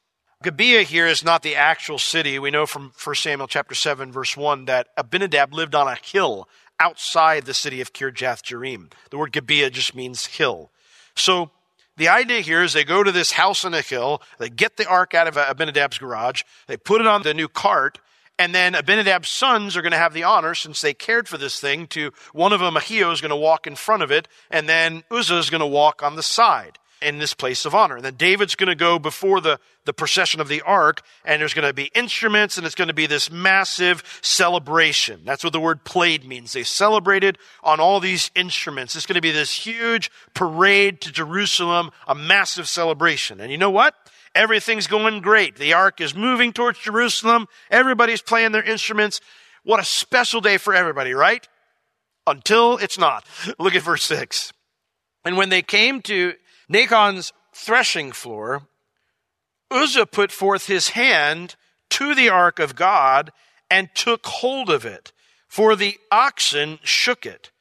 Gibeah 0.43 0.81
here 0.81 1.05
is 1.05 1.23
not 1.23 1.43
the 1.43 1.55
actual 1.55 1.99
city. 1.99 2.39
We 2.39 2.49
know 2.49 2.65
from 2.65 2.93
1 3.03 3.15
Samuel 3.15 3.47
chapter 3.47 3.75
7 3.75 4.11
verse 4.11 4.35
1 4.35 4.65
that 4.65 4.87
Abinadab 4.97 5.53
lived 5.53 5.75
on 5.75 5.87
a 5.87 5.95
hill 6.01 6.49
outside 6.79 7.45
the 7.45 7.53
city 7.53 7.79
of 7.79 7.93
Kirjath 7.93 8.41
Jearim. 8.41 8.91
The 9.11 9.19
word 9.19 9.33
Gibeah 9.33 9.69
just 9.69 9.93
means 9.93 10.25
hill. 10.25 10.71
So 11.15 11.51
the 11.95 12.09
idea 12.09 12.41
here 12.41 12.63
is 12.63 12.73
they 12.73 12.83
go 12.83 13.03
to 13.03 13.11
this 13.11 13.33
house 13.33 13.63
on 13.63 13.75
a 13.75 13.81
hill, 13.81 14.23
they 14.39 14.49
get 14.49 14.77
the 14.77 14.87
ark 14.87 15.13
out 15.13 15.27
of 15.27 15.35
Abinadab's 15.35 15.99
garage, 15.99 16.41
they 16.65 16.77
put 16.77 17.01
it 17.01 17.07
on 17.07 17.21
the 17.21 17.35
new 17.35 17.47
cart, 17.47 17.99
and 18.39 18.55
then 18.55 18.73
Abinadab's 18.73 19.29
sons 19.29 19.77
are 19.77 19.83
going 19.83 19.91
to 19.91 19.97
have 19.99 20.13
the 20.13 20.23
honor, 20.23 20.55
since 20.55 20.81
they 20.81 20.95
cared 20.95 21.27
for 21.27 21.37
this 21.37 21.59
thing, 21.59 21.85
to 21.87 22.11
one 22.33 22.51
of 22.51 22.59
them, 22.59 22.73
Ahio, 22.73 23.13
is 23.13 23.21
going 23.21 23.29
to 23.29 23.35
walk 23.35 23.67
in 23.67 23.75
front 23.75 24.01
of 24.01 24.09
it, 24.09 24.27
and 24.49 24.67
then 24.67 25.03
Uzzah 25.11 25.37
is 25.37 25.51
going 25.51 25.61
to 25.61 25.67
walk 25.67 26.01
on 26.01 26.15
the 26.15 26.23
side 26.23 26.79
in 27.01 27.17
this 27.17 27.33
place 27.33 27.65
of 27.65 27.73
honor. 27.73 27.95
And 27.95 28.05
then 28.05 28.15
David's 28.15 28.55
going 28.55 28.69
to 28.69 28.75
go 28.75 28.99
before 28.99 29.41
the, 29.41 29.59
the 29.85 29.93
procession 29.93 30.39
of 30.39 30.47
the 30.47 30.61
ark, 30.61 31.01
and 31.25 31.41
there's 31.41 31.53
going 31.53 31.67
to 31.67 31.73
be 31.73 31.91
instruments, 31.95 32.57
and 32.57 32.65
it's 32.65 32.75
going 32.75 32.87
to 32.87 32.93
be 32.93 33.07
this 33.07 33.31
massive 33.31 34.03
celebration. 34.21 35.21
That's 35.25 35.43
what 35.43 35.53
the 35.53 35.59
word 35.59 35.83
played 35.83 36.25
means. 36.25 36.53
They 36.53 36.63
celebrated 36.63 37.37
on 37.63 37.79
all 37.79 37.99
these 37.99 38.31
instruments. 38.35 38.95
It's 38.95 39.05
going 39.05 39.15
to 39.15 39.21
be 39.21 39.31
this 39.31 39.51
huge 39.51 40.11
parade 40.33 41.01
to 41.01 41.11
Jerusalem, 41.11 41.91
a 42.07 42.15
massive 42.15 42.67
celebration. 42.67 43.41
And 43.41 43.51
you 43.51 43.57
know 43.57 43.71
what? 43.71 43.95
Everything's 44.33 44.87
going 44.87 45.21
great. 45.21 45.57
The 45.57 45.73
ark 45.73 45.99
is 45.99 46.15
moving 46.15 46.53
towards 46.53 46.79
Jerusalem. 46.79 47.47
Everybody's 47.69 48.21
playing 48.21 48.53
their 48.53 48.63
instruments. 48.63 49.19
What 49.63 49.79
a 49.79 49.85
special 49.85 50.41
day 50.41 50.57
for 50.57 50.73
everybody, 50.73 51.13
right? 51.13 51.47
Until 52.25 52.77
it's 52.77 52.97
not. 52.97 53.25
Look 53.59 53.75
at 53.75 53.81
verse 53.81 54.03
6. 54.03 54.53
And 55.25 55.37
when 55.37 55.49
they 55.49 55.61
came 55.61 56.01
to 56.03 56.33
Nachon's 56.71 57.33
threshing 57.53 58.11
floor, 58.11 58.67
Uzzah 59.69 60.05
put 60.05 60.31
forth 60.31 60.67
his 60.67 60.89
hand 60.89 61.55
to 61.89 62.15
the 62.15 62.29
ark 62.29 62.59
of 62.59 62.75
God 62.75 63.31
and 63.69 63.89
took 63.93 64.25
hold 64.25 64.69
of 64.69 64.85
it, 64.85 65.11
for 65.47 65.75
the 65.75 65.97
oxen 66.11 66.79
shook 66.83 67.25
it. 67.25 67.51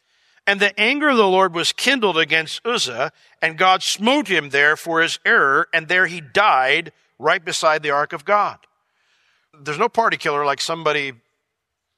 And 0.47 0.61
the 0.61 0.79
anger 0.79 1.11
of 1.11 1.17
the 1.17 1.27
Lord 1.27 1.55
was 1.55 1.73
kindled 1.73 2.19
against 2.19 2.65
Uzzah, 2.65 3.13
and 3.43 3.59
God 3.59 3.83
smote 3.83 4.29
him 4.29 4.51
there 4.51 4.77
for 4.77 5.01
his 5.03 5.19
error, 5.25 5.69
and 5.73 5.89
there 5.89 6.07
he 6.07 6.21
died 6.21 6.93
right 7.19 7.45
beside 7.45 7.83
the 7.83 7.91
ark 7.91 8.13
of 8.13 8.25
God. 8.25 8.59
There's 9.59 9.79
no 9.79 9.89
party 9.89 10.17
killer 10.17 10.45
like 10.45 10.61
somebody 10.61 11.13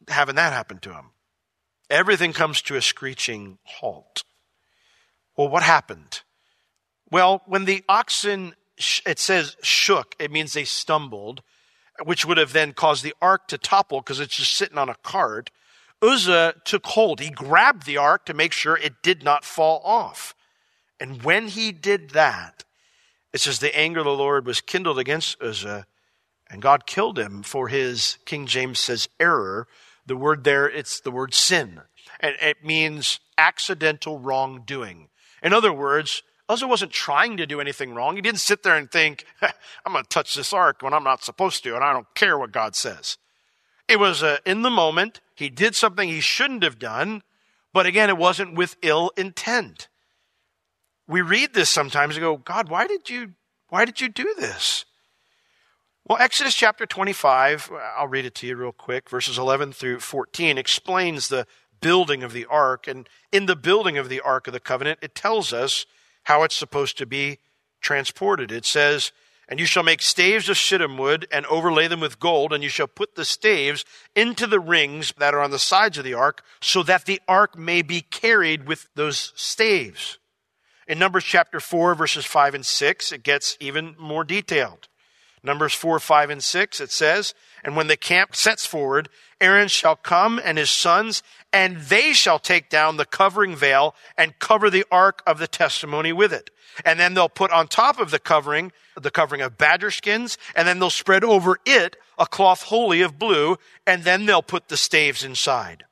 having 0.09 0.35
that 0.35 0.53
happen 0.53 0.79
to 0.81 0.93
him. 0.93 1.11
Everything 1.89 2.33
comes 2.33 2.63
to 2.63 2.77
a 2.77 2.83
screeching 2.83 3.59
halt. 3.65 4.25
Well, 5.37 5.49
what 5.49 5.63
happened? 5.63 6.23
Well, 7.13 7.43
when 7.45 7.67
the 7.67 7.85
oxen, 7.91 8.55
it 9.05 9.19
says 9.19 9.59
shook, 9.63 10.17
it 10.19 10.31
means 10.31 10.55
they 10.55 10.65
stumbled, 10.65 11.43
which 12.03 12.25
would 12.25 12.39
have 12.39 12.55
then 12.55 12.73
caused 12.73 13.05
the 13.05 13.15
ark 13.21 13.49
to 13.49 13.59
topple 13.59 14.01
because 14.01 14.19
it's 14.19 14.37
just 14.37 14.55
sitting 14.55 14.79
on 14.79 14.89
a 14.89 14.97
cart. 15.03 15.51
Uzzah 16.01 16.55
took 16.65 16.87
hold. 16.87 17.21
He 17.21 17.29
grabbed 17.29 17.85
the 17.85 17.99
ark 17.99 18.25
to 18.25 18.35
make 18.35 18.53
sure 18.53 18.79
it 18.79 19.03
did 19.03 19.23
not 19.23 19.45
fall 19.45 19.83
off. 19.85 20.35
And 20.99 21.23
when 21.23 21.49
he 21.49 21.71
did 21.71 22.11
that, 22.11 22.65
it 23.35 23.43
says 23.43 23.59
the 23.59 23.77
anger 23.79 24.01
of 24.01 24.07
the 24.07 24.13
Lord 24.13 24.47
was 24.47 24.63
kindled 24.63 24.99
against 24.99 25.41
Uzzah, 25.43 25.87
and 26.49 26.63
God 26.63 26.87
killed 26.87 27.19
him 27.19 27.43
for 27.43 27.69
his, 27.69 28.17
King 28.25 28.47
James 28.47 28.79
says, 28.79 29.09
error. 29.21 29.69
The 30.07 30.17
word 30.17 30.45
there, 30.45 30.69
it's 30.69 30.99
the 31.01 31.11
word 31.11 31.35
sin. 31.35 31.83
And 32.21 32.37
it 32.41 32.65
means 32.65 33.21
accidental 33.37 34.19
wrongdoing. 34.19 35.11
In 35.43 35.53
other 35.53 35.73
words, 35.73 36.23
Uzzah 36.49 36.67
wasn't 36.67 36.93
trying 36.93 37.37
to 37.37 37.47
do 37.47 37.61
anything 37.61 37.95
wrong. 37.95 38.17
He 38.17 38.23
didn't 38.23 38.41
sit 38.41 38.63
there 38.63 38.77
and 38.77 38.91
think, 38.91 39.25
I'm 39.43 39.93
going 39.93 40.05
to 40.05 40.09
touch 40.09 40.35
this 40.35 40.53
ark 40.53 40.83
when 40.83 40.93
I'm 40.93 41.05
not 41.05 41.25
supposed 41.25 41.63
to, 41.65 41.75
and 41.75 41.85
I 41.85 41.93
don't 41.93 42.13
care 42.15 42.39
what 42.39 42.53
God 42.53 42.75
says. 42.75 43.17
It 43.89 43.99
was 43.99 44.23
uh, 44.23 44.39
in 44.45 44.63
the 44.63 44.71
moment. 44.71 45.21
He 45.35 45.49
did 45.49 45.75
something 45.75 46.09
he 46.09 46.21
shouldn't 46.21 46.63
have 46.63 46.79
done, 46.79 47.23
but 47.73 47.87
again, 47.87 48.11
it 48.11 48.17
wasn't 48.17 48.55
with 48.55 48.77
ill 48.83 49.13
intent. 49.17 49.89
We 51.09 51.21
read 51.21 51.55
this 51.55 51.71
sometimes 51.71 52.17
and 52.17 52.23
go, 52.23 52.37
God, 52.37 52.69
why 52.69 52.87
did 52.87 53.11
you, 53.11 53.33
why 53.69 53.85
did 53.85 54.01
you 54.01 54.09
do 54.09 54.35
this? 54.39 54.85
Well, 56.07 56.19
Exodus 56.19 56.55
chapter 56.55 56.85
25, 56.85 57.71
I'll 57.97 58.09
read 58.09 58.25
it 58.25 58.35
to 58.37 58.47
you 58.47 58.57
real 58.57 58.73
quick, 58.73 59.09
verses 59.09 59.39
11 59.39 59.73
through 59.73 60.01
14, 60.01 60.59
explains 60.59 61.29
the 61.29 61.47
building 61.81 62.23
of 62.23 62.33
the 62.33 62.45
ark. 62.47 62.89
And 62.89 63.09
in 63.31 63.47
the 63.47 63.57
building 63.57 63.99
of 63.99 64.09
the 64.09 64.21
ark 64.21 64.47
of 64.47 64.53
the 64.53 64.61
covenant, 64.61 64.99
it 65.01 65.15
tells 65.15 65.53
us 65.53 65.87
how 66.25 66.43
it's 66.43 66.57
supposed 66.57 66.99
to 66.99 67.07
be 67.07 67.39
transported. 67.81 68.53
It 68.53 68.65
says, 68.65 69.13
and 69.49 69.61
you 69.61 69.67
shall 69.67 69.83
make 69.83 70.01
staves 70.01 70.49
of 70.49 70.57
shittim 70.57 70.97
wood 70.97 71.27
and 71.31 71.45
overlay 71.47 71.89
them 71.89 72.01
with 72.01 72.21
gold, 72.21 72.53
and 72.53 72.63
you 72.63 72.69
shall 72.69 72.87
put 72.87 73.17
the 73.17 73.25
staves 73.25 73.85
into 74.15 74.47
the 74.47 74.61
rings 74.61 75.13
that 75.19 75.35
are 75.35 75.41
on 75.41 75.51
the 75.51 75.59
sides 75.59 75.99
of 75.99 76.05
the 76.05 76.15
ark, 76.15 76.43
so 76.61 76.83
that 76.85 77.05
the 77.05 77.21
ark 77.29 77.59
may 77.59 77.83
be 77.83 78.01
carried 78.01 78.67
with 78.67 78.89
those 78.95 79.33
staves. 79.37 80.19
In 80.87 80.99
Numbers 80.99 81.25
chapter 81.25 81.61
4, 81.61 81.95
verses 81.95 82.25
5 82.25 82.55
and 82.55 82.67
6, 82.67 83.13
it 83.13 83.23
gets 83.23 83.57
even 83.61 83.95
more 83.99 84.25
detailed. 84.25 84.89
Numbers 85.45 85.75
4, 85.75 85.99
5, 85.99 86.31
and 86.31 86.43
6, 86.43 86.81
it 86.81 86.93
says, 86.93 87.35
And 87.65 87.75
when 87.75 87.89
the 87.89 87.97
camp 87.97 88.37
sets 88.37 88.65
forward, 88.65 89.09
Aaron 89.41 89.67
shall 89.67 89.97
come 89.97 90.41
and 90.43 90.57
his 90.57 90.71
sons, 90.71 91.23
and 91.53 91.79
they 91.79 92.13
shall 92.13 92.39
take 92.39 92.71
down 92.71 92.97
the 92.97 93.05
covering 93.05 93.57
veil 93.57 93.97
and 94.17 94.39
cover 94.39 94.71
the 94.71 94.85
ark 94.91 95.21
of 95.27 95.39
the 95.39 95.49
testimony 95.49 96.13
with 96.13 96.33
it. 96.33 96.51
And 96.85 97.01
then 97.01 97.15
they'll 97.15 97.29
put 97.29 97.51
on 97.51 97.67
top 97.67 97.99
of 97.99 98.13
the 98.13 98.21
covering, 98.21 98.71
the 98.95 99.11
covering 99.11 99.43
of 99.43 99.59
badger 99.59 99.91
skins, 99.91 100.39
and 100.55 100.69
then 100.69 100.79
they'll 100.79 100.91
spread 100.91 101.25
over 101.25 101.59
it 101.67 101.97
a 102.19 102.27
cloth 102.27 102.63
wholly 102.63 103.03
of 103.03 103.19
blue, 103.19 103.57
and 103.85 104.05
then 104.05 104.27
they'll 104.27 104.43
put 104.43 104.69
the 104.69 104.77
staves 104.77 105.25
inside. 105.25 105.85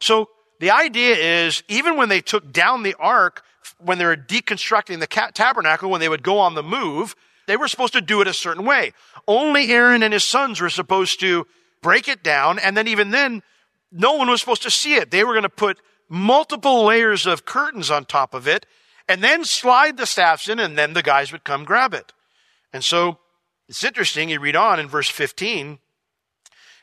So 0.00 0.28
the 0.60 0.70
idea 0.70 1.16
is, 1.16 1.62
even 1.66 1.96
when 1.96 2.10
they 2.10 2.20
took 2.20 2.52
down 2.52 2.82
the 2.82 2.94
ark, 2.98 3.42
when 3.78 3.98
they 3.98 4.04
were 4.04 4.16
deconstructing 4.16 5.00
the 5.00 5.30
tabernacle, 5.32 5.90
when 5.90 6.00
they 6.00 6.08
would 6.08 6.22
go 6.22 6.38
on 6.38 6.54
the 6.54 6.62
move, 6.62 7.16
they 7.52 7.58
were 7.58 7.68
supposed 7.68 7.92
to 7.92 8.00
do 8.00 8.22
it 8.22 8.26
a 8.26 8.32
certain 8.32 8.64
way. 8.64 8.94
Only 9.28 9.70
Aaron 9.72 10.02
and 10.02 10.14
his 10.14 10.24
sons 10.24 10.58
were 10.58 10.70
supposed 10.70 11.20
to 11.20 11.46
break 11.82 12.08
it 12.08 12.22
down, 12.22 12.58
and 12.58 12.74
then 12.74 12.88
even 12.88 13.10
then, 13.10 13.42
no 13.90 14.14
one 14.14 14.30
was 14.30 14.40
supposed 14.40 14.62
to 14.62 14.70
see 14.70 14.94
it. 14.94 15.10
They 15.10 15.22
were 15.22 15.34
going 15.34 15.42
to 15.42 15.50
put 15.50 15.78
multiple 16.08 16.86
layers 16.86 17.26
of 17.26 17.44
curtains 17.44 17.90
on 17.90 18.06
top 18.06 18.32
of 18.32 18.48
it, 18.48 18.64
and 19.06 19.22
then 19.22 19.44
slide 19.44 19.98
the 19.98 20.06
staffs 20.06 20.48
in, 20.48 20.58
and 20.58 20.78
then 20.78 20.94
the 20.94 21.02
guys 21.02 21.30
would 21.30 21.44
come 21.44 21.64
grab 21.64 21.92
it. 21.92 22.14
And 22.72 22.82
so 22.82 23.18
it's 23.68 23.84
interesting. 23.84 24.30
You 24.30 24.40
read 24.40 24.56
on 24.56 24.80
in 24.80 24.88
verse 24.88 25.10
15. 25.10 25.78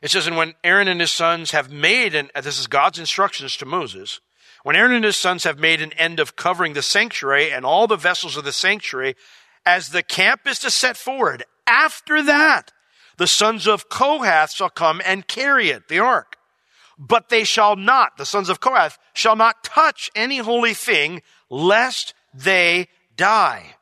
It 0.04 0.12
says, 0.12 0.28
And 0.28 0.38
when 0.38 0.54
Aaron 0.64 0.88
and 0.88 1.02
his 1.02 1.10
sons 1.10 1.50
have 1.50 1.72
made, 1.72 2.14
and 2.14 2.30
this 2.36 2.60
is 2.60 2.68
God's 2.68 3.00
instructions 3.00 3.58
to 3.58 3.66
Moses, 3.66 4.20
when 4.62 4.76
Aaron 4.76 4.94
and 4.94 5.06
his 5.06 5.18
sons 5.18 5.46
have 5.46 5.58
made 5.58 5.82
an 5.82 5.94
end 5.94 6.20
of 6.20 6.36
covering 6.36 6.74
the 6.74 6.84
sanctuary 6.84 7.52
and 7.52 7.66
all 7.66 7.88
the 7.88 7.96
vessels 7.96 8.38
of 8.38 8.44
the 8.44 8.52
sanctuary, 8.52 9.16
as 9.66 9.90
the 9.90 10.04
camp 10.04 10.42
is 10.48 10.60
to 10.60 10.72
set 10.72 10.98
forward. 10.98 11.44
After 11.68 12.22
that, 12.24 12.72
the 13.18 13.28
sons 13.28 13.68
of 13.68 13.90
Kohath 13.90 14.54
shall 14.54 14.70
come 14.70 15.02
and 15.06 15.28
carry 15.28 15.70
it, 15.70 15.88
the 15.88 16.00
ark. 16.00 16.38
But 16.98 17.30
they 17.30 17.44
shall 17.44 17.76
not, 17.76 18.18
the 18.18 18.26
sons 18.26 18.50
of 18.50 18.60
Kohath, 18.60 18.98
shall 19.14 19.36
not 19.36 19.64
touch 19.64 20.10
any 20.16 20.38
holy 20.38 20.74
thing, 20.74 21.22
lest 21.50 22.14
they 22.34 22.88
die. 23.16 23.76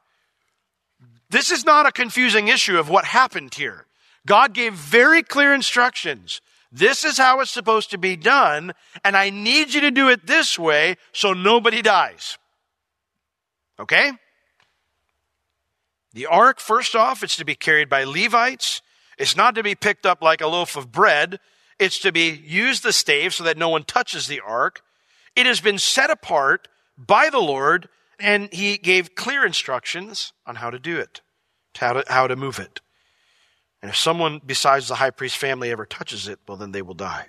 This 1.30 1.52
is 1.52 1.66
not 1.66 1.86
a 1.86 1.92
confusing 1.92 2.48
issue 2.48 2.78
of 2.78 2.90
what 2.90 3.06
happened 3.06 3.54
here. 3.54 3.86
God 4.26 4.54
gave 4.54 4.74
very 4.74 5.24
clear 5.24 5.54
instructions. 5.54 6.42
This 6.72 7.04
is 7.04 7.18
how 7.18 7.40
it's 7.40 7.52
supposed 7.52 7.92
to 7.92 7.98
be 7.98 8.16
done, 8.16 8.74
and 9.04 9.16
I 9.16 9.30
need 9.30 9.74
you 9.74 9.82
to 9.82 9.92
do 9.92 10.10
it 10.10 10.28
this 10.28 10.60
way 10.60 10.98
so 11.14 11.34
nobody 11.34 11.82
dies. 11.82 12.38
Okay? 13.80 14.12
The 16.14 16.26
ark, 16.26 16.60
first 16.60 16.96
off, 16.96 17.24
it's 17.24 17.36
to 17.38 17.46
be 17.46 17.56
carried 17.56 17.90
by 17.90 18.04
Levites. 18.04 18.82
It's 19.18 19.36
not 19.36 19.56
to 19.56 19.64
be 19.64 19.76
picked 19.76 20.06
up 20.06 20.22
like 20.22 20.42
a 20.42 20.48
loaf 20.48 20.76
of 20.76 20.92
bread. 20.92 21.40
It's 21.80 22.00
to 22.00 22.12
be 22.12 22.30
use 22.30 22.82
the 22.82 22.94
stave 22.94 23.34
so 23.34 23.44
that 23.44 23.58
no 23.58 23.70
one 23.70 23.84
touches 23.84 24.28
the 24.28 24.40
ark. 24.40 24.82
It 25.36 25.46
has 25.46 25.62
been 25.62 25.78
set 25.78 26.10
apart 26.10 26.68
by 26.98 27.30
the 27.30 27.40
Lord, 27.40 27.90
and 28.20 28.52
he 28.52 28.78
gave 28.78 29.16
clear 29.16 29.46
instructions 29.46 30.34
on 30.46 30.56
how 30.56 30.70
to 30.70 30.80
do 30.80 30.98
it, 30.98 31.22
how 31.78 31.94
to, 31.94 32.04
how 32.08 32.28
to 32.28 32.36
move 32.36 32.58
it. 32.58 32.82
And 33.82 33.90
if 33.90 33.98
someone 33.98 34.42
besides 34.44 34.88
the 34.88 34.96
high 34.96 35.12
priest 35.12 35.38
family 35.38 35.70
ever 35.70 35.86
touches 35.86 36.28
it, 36.28 36.40
well, 36.48 36.58
then 36.58 36.72
they 36.72 36.82
will 36.82 36.96
die. 36.96 37.28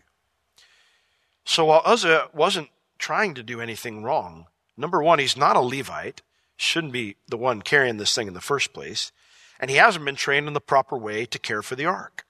So 1.45 1.67
while 1.67 1.83
Uzzah 1.85 2.31
wasn't 2.33 2.69
trying 2.99 3.35
to 3.35 3.43
do 3.43 3.61
anything 3.61 4.03
wrong, 4.03 4.47
number 4.77 5.03
one, 5.03 5.19
he's 5.19 5.37
not 5.37 5.57
a 5.57 5.61
Levite, 5.61 6.23
shouldn't 6.59 6.93
be 6.93 7.17
the 7.29 7.39
one 7.39 7.63
carrying 7.63 7.97
this 7.97 8.15
thing 8.15 8.29
in 8.29 8.35
the 8.35 8.41
first 8.41 8.75
place, 8.75 9.13
and 9.59 9.71
he 9.71 9.77
hasn't 9.77 10.05
been 10.05 10.17
trained 10.17 10.47
in 10.47 10.53
the 10.53 10.61
proper 10.61 10.99
way 10.99 11.25
to 11.25 11.39
care 11.39 11.63
for 11.63 11.77
the 11.77 11.87
ark. 11.87 12.27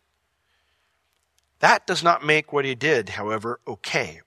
That 1.58 1.86
does 1.86 2.04
not 2.04 2.24
make 2.24 2.52
what 2.52 2.64
he 2.64 2.76
did, 2.76 3.10
however, 3.10 3.58
okay. 3.66 4.20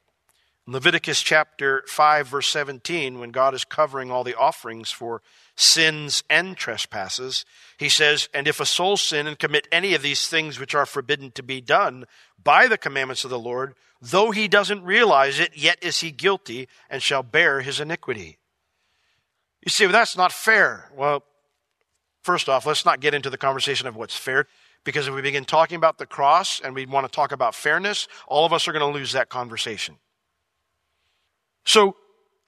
In 0.68 0.74
Leviticus 0.74 1.22
chapter 1.22 1.84
5, 1.88 2.28
verse 2.28 2.48
17, 2.48 3.20
when 3.20 3.30
God 3.30 3.54
is 3.54 3.64
covering 3.64 4.12
all 4.12 4.24
the 4.24 4.38
offerings 4.38 4.92
for 4.92 5.22
sins 5.56 6.24
and 6.30 6.58
trespasses, 6.58 7.46
he 7.78 7.88
says, 7.88 8.28
And 8.34 8.48
if 8.48 8.60
a 8.60 8.66
soul 8.66 8.98
sin 8.98 9.28
and 9.28 9.40
commit 9.40 9.68
any 9.72 9.94
of 9.94 10.02
these 10.02 10.28
things 10.28 10.60
which 10.60 10.76
are 10.76 10.86
forbidden 10.86 11.32
to 11.32 11.44
be 11.44 11.62
done 11.62 12.06
by 12.44 12.68
the 12.68 12.78
commandments 12.78 13.24
of 13.24 13.30
the 13.30 13.40
Lord, 13.40 13.76
though 14.02 14.32
he 14.32 14.48
doesn't 14.48 14.84
realize 14.84 15.40
it, 15.40 15.56
yet 15.56 15.78
is 15.82 16.02
he 16.02 16.12
guilty 16.12 16.68
and 16.90 17.02
shall 17.02 17.24
bear 17.24 17.62
his 17.62 17.80
iniquity. 17.80 18.38
You 19.64 19.70
see, 19.70 19.86
well, 19.86 19.94
that's 19.94 20.18
not 20.18 20.32
fair. 20.32 20.90
Well, 20.96 21.24
first 22.24 22.50
off, 22.50 22.66
let's 22.66 22.86
not 22.86 23.00
get 23.00 23.14
into 23.14 23.30
the 23.30 23.38
conversation 23.38 23.88
of 23.88 23.96
what's 23.96 24.16
fair. 24.16 24.48
Because 24.84 25.08
if 25.08 25.14
we 25.14 25.22
begin 25.22 25.46
talking 25.46 25.76
about 25.76 26.00
the 26.00 26.08
cross 26.08 26.60
and 26.60 26.74
we 26.74 26.86
want 26.86 27.06
to 27.06 27.12
talk 27.12 27.32
about 27.32 27.54
fairness, 27.54 28.08
all 28.28 28.46
of 28.46 28.54
us 28.54 28.68
are 28.68 28.72
going 28.72 28.92
to 28.92 28.98
lose 28.98 29.12
that 29.12 29.30
conversation. 29.30 29.98
So 31.66 31.96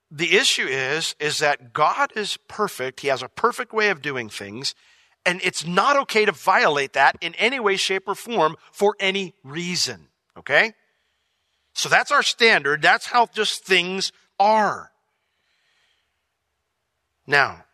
the 0.10 0.36
issue 0.36 0.66
is, 0.66 1.16
is 1.20 1.38
that 1.40 1.74
God 1.74 2.12
is 2.16 2.38
perfect. 2.48 3.02
He 3.02 3.10
has 3.10 3.22
a 3.22 3.30
perfect 3.30 3.74
way 3.74 3.90
of 3.90 4.02
doing 4.02 4.30
things. 4.30 4.74
And 5.26 5.40
it's 5.44 5.66
not 5.66 5.96
okay 6.02 6.26
to 6.26 6.32
violate 6.32 6.94
that 6.94 7.18
in 7.22 7.36
any 7.36 7.60
way, 7.60 7.78
shape, 7.78 8.08
or 8.08 8.16
form 8.16 8.58
for 8.72 8.96
any 9.00 9.36
reason. 9.44 10.08
Okay? 10.38 10.74
So 11.74 11.88
that's 11.88 12.12
our 12.12 12.24
standard. 12.24 12.82
That's 12.82 13.08
how 13.08 13.28
just 13.28 13.64
things 13.64 14.12
are. 14.40 14.92
Now, 17.26 17.66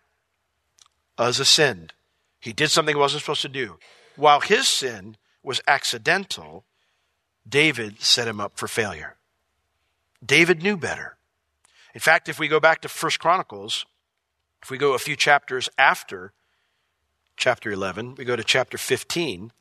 Uzzah 1.17 1.45
sinned. 1.45 1.93
He 2.39 2.53
did 2.53 2.71
something 2.71 2.95
he 2.95 2.99
wasn't 2.99 3.21
supposed 3.21 3.41
to 3.41 3.49
do. 3.49 3.77
While 4.15 4.41
his 4.41 4.67
sin 4.67 5.17
was 5.43 5.61
accidental, 5.67 6.65
David 7.47 8.01
set 8.01 8.27
him 8.27 8.39
up 8.39 8.57
for 8.57 8.67
failure. 8.67 9.15
David 10.23 10.61
knew 10.61 10.77
better. 10.77 11.17
In 11.93 11.99
fact, 11.99 12.29
if 12.29 12.39
we 12.39 12.47
go 12.47 12.59
back 12.59 12.81
to 12.81 12.89
First 12.89 13.19
Chronicles, 13.19 13.85
if 14.61 14.69
we 14.69 14.77
go 14.77 14.93
a 14.93 14.99
few 14.99 15.15
chapters 15.15 15.69
after 15.77 16.33
chapter 17.37 17.71
11, 17.71 18.15
we 18.15 18.25
go 18.25 18.35
to 18.35 18.43
chapter 18.43 18.77
15, 18.77 19.51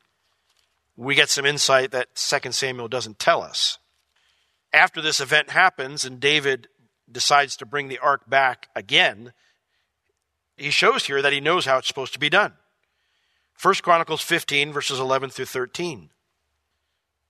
we 0.95 1.15
get 1.15 1.29
some 1.29 1.45
insight 1.45 1.91
that 1.91 2.15
2 2.15 2.51
Samuel 2.51 2.89
doesn't 2.89 3.19
tell 3.19 3.41
us. 3.41 3.77
After 4.73 5.01
this 5.01 5.21
event 5.21 5.51
happens 5.51 6.03
and 6.03 6.19
David 6.19 6.67
decides 7.09 7.55
to 7.57 7.65
bring 7.65 7.87
the 7.87 7.99
ark 7.99 8.29
back 8.29 8.67
again, 8.75 9.33
he 10.59 10.69
shows 10.69 11.05
here 11.05 11.21
that 11.21 11.33
he 11.33 11.39
knows 11.39 11.65
how 11.65 11.77
it's 11.77 11.87
supposed 11.87 12.13
to 12.13 12.19
be 12.19 12.29
done. 12.29 12.53
1 13.61 13.75
Chronicles 13.75 14.21
15, 14.21 14.71
verses 14.71 14.99
11 14.99 15.31
through 15.31 15.45
13. 15.45 16.09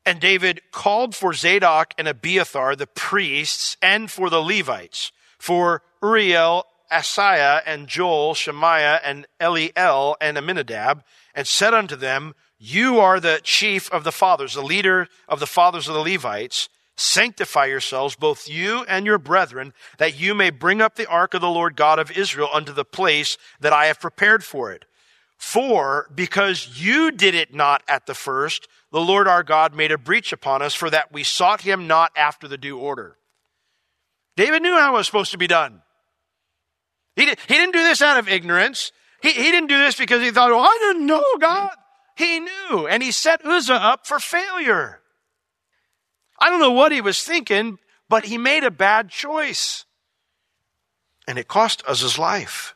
And 0.05 0.19
David 0.19 0.61
called 0.71 1.15
for 1.15 1.33
Zadok 1.33 1.93
and 1.97 2.07
Abiathar, 2.07 2.75
the 2.75 2.87
priests, 2.87 3.77
and 3.81 4.09
for 4.09 4.29
the 4.29 4.41
Levites, 4.41 5.11
for 5.37 5.83
Uriel, 6.01 6.65
Asaiah, 6.91 7.61
and 7.65 7.87
Joel, 7.87 8.33
Shemaiah, 8.33 9.01
and 9.03 9.27
Eliel, 9.39 10.15
and 10.21 10.37
Aminadab, 10.37 11.03
and 11.35 11.47
said 11.47 11.73
unto 11.73 11.95
them, 11.95 12.33
You 12.57 12.99
are 12.99 13.19
the 13.19 13.41
chief 13.43 13.91
of 13.91 14.03
the 14.03 14.11
fathers, 14.11 14.53
the 14.53 14.61
leader 14.61 15.07
of 15.27 15.39
the 15.39 15.47
fathers 15.47 15.87
of 15.87 15.93
the 15.93 16.01
Levites. 16.01 16.69
Sanctify 16.99 17.67
yourselves, 17.67 18.17
both 18.17 18.49
you 18.49 18.83
and 18.83 19.05
your 19.05 19.17
brethren, 19.17 19.73
that 19.99 20.19
you 20.19 20.35
may 20.35 20.49
bring 20.49 20.81
up 20.81 20.95
the 20.95 21.07
ark 21.07 21.33
of 21.33 21.39
the 21.39 21.49
Lord 21.49 21.77
God 21.77 21.97
of 21.97 22.11
Israel 22.11 22.49
unto 22.51 22.73
the 22.73 22.83
place 22.83 23.37
that 23.61 23.71
I 23.71 23.85
have 23.85 24.01
prepared 24.01 24.43
for 24.43 24.73
it. 24.73 24.83
For 25.37 26.11
because 26.13 26.83
you 26.83 27.11
did 27.11 27.35
it 27.35 27.53
not 27.53 27.83
at 27.87 28.05
the 28.05 28.13
first, 28.13 28.67
the 28.91 28.99
Lord 28.99 29.29
our 29.29 29.43
God 29.43 29.73
made 29.73 29.93
a 29.93 29.97
breach 29.97 30.33
upon 30.33 30.61
us, 30.61 30.75
for 30.75 30.89
that 30.89 31.09
we 31.09 31.23
sought 31.23 31.61
him 31.61 31.87
not 31.87 32.11
after 32.17 32.49
the 32.49 32.57
due 32.57 32.77
order. 32.77 33.15
David 34.35 34.61
knew 34.61 34.73
how 34.73 34.93
it 34.93 34.97
was 34.97 35.05
supposed 35.05 35.31
to 35.31 35.37
be 35.37 35.47
done. 35.47 35.81
He, 37.15 37.27
did, 37.27 37.39
he 37.47 37.53
didn't 37.53 37.73
do 37.73 37.83
this 37.83 38.01
out 38.01 38.19
of 38.19 38.27
ignorance. 38.27 38.91
He, 39.21 39.31
he 39.31 39.51
didn't 39.51 39.69
do 39.69 39.77
this 39.77 39.95
because 39.95 40.21
he 40.21 40.31
thought, 40.31 40.51
well, 40.51 40.59
I 40.59 40.77
didn't 40.81 41.05
know 41.05 41.23
God. 41.39 41.71
He 42.17 42.41
knew, 42.41 42.87
and 42.87 43.01
he 43.01 43.13
set 43.13 43.45
Uzzah 43.45 43.73
up 43.73 44.05
for 44.05 44.19
failure. 44.19 44.98
I 46.39 46.49
don't 46.49 46.59
know 46.59 46.71
what 46.71 46.91
he 46.91 47.01
was 47.01 47.23
thinking, 47.23 47.79
but 48.07 48.25
he 48.25 48.37
made 48.37 48.63
a 48.63 48.71
bad 48.71 49.09
choice. 49.09 49.85
And 51.27 51.37
it 51.37 51.47
cost 51.47 51.83
us 51.85 52.01
his 52.01 52.17
life. 52.17 52.75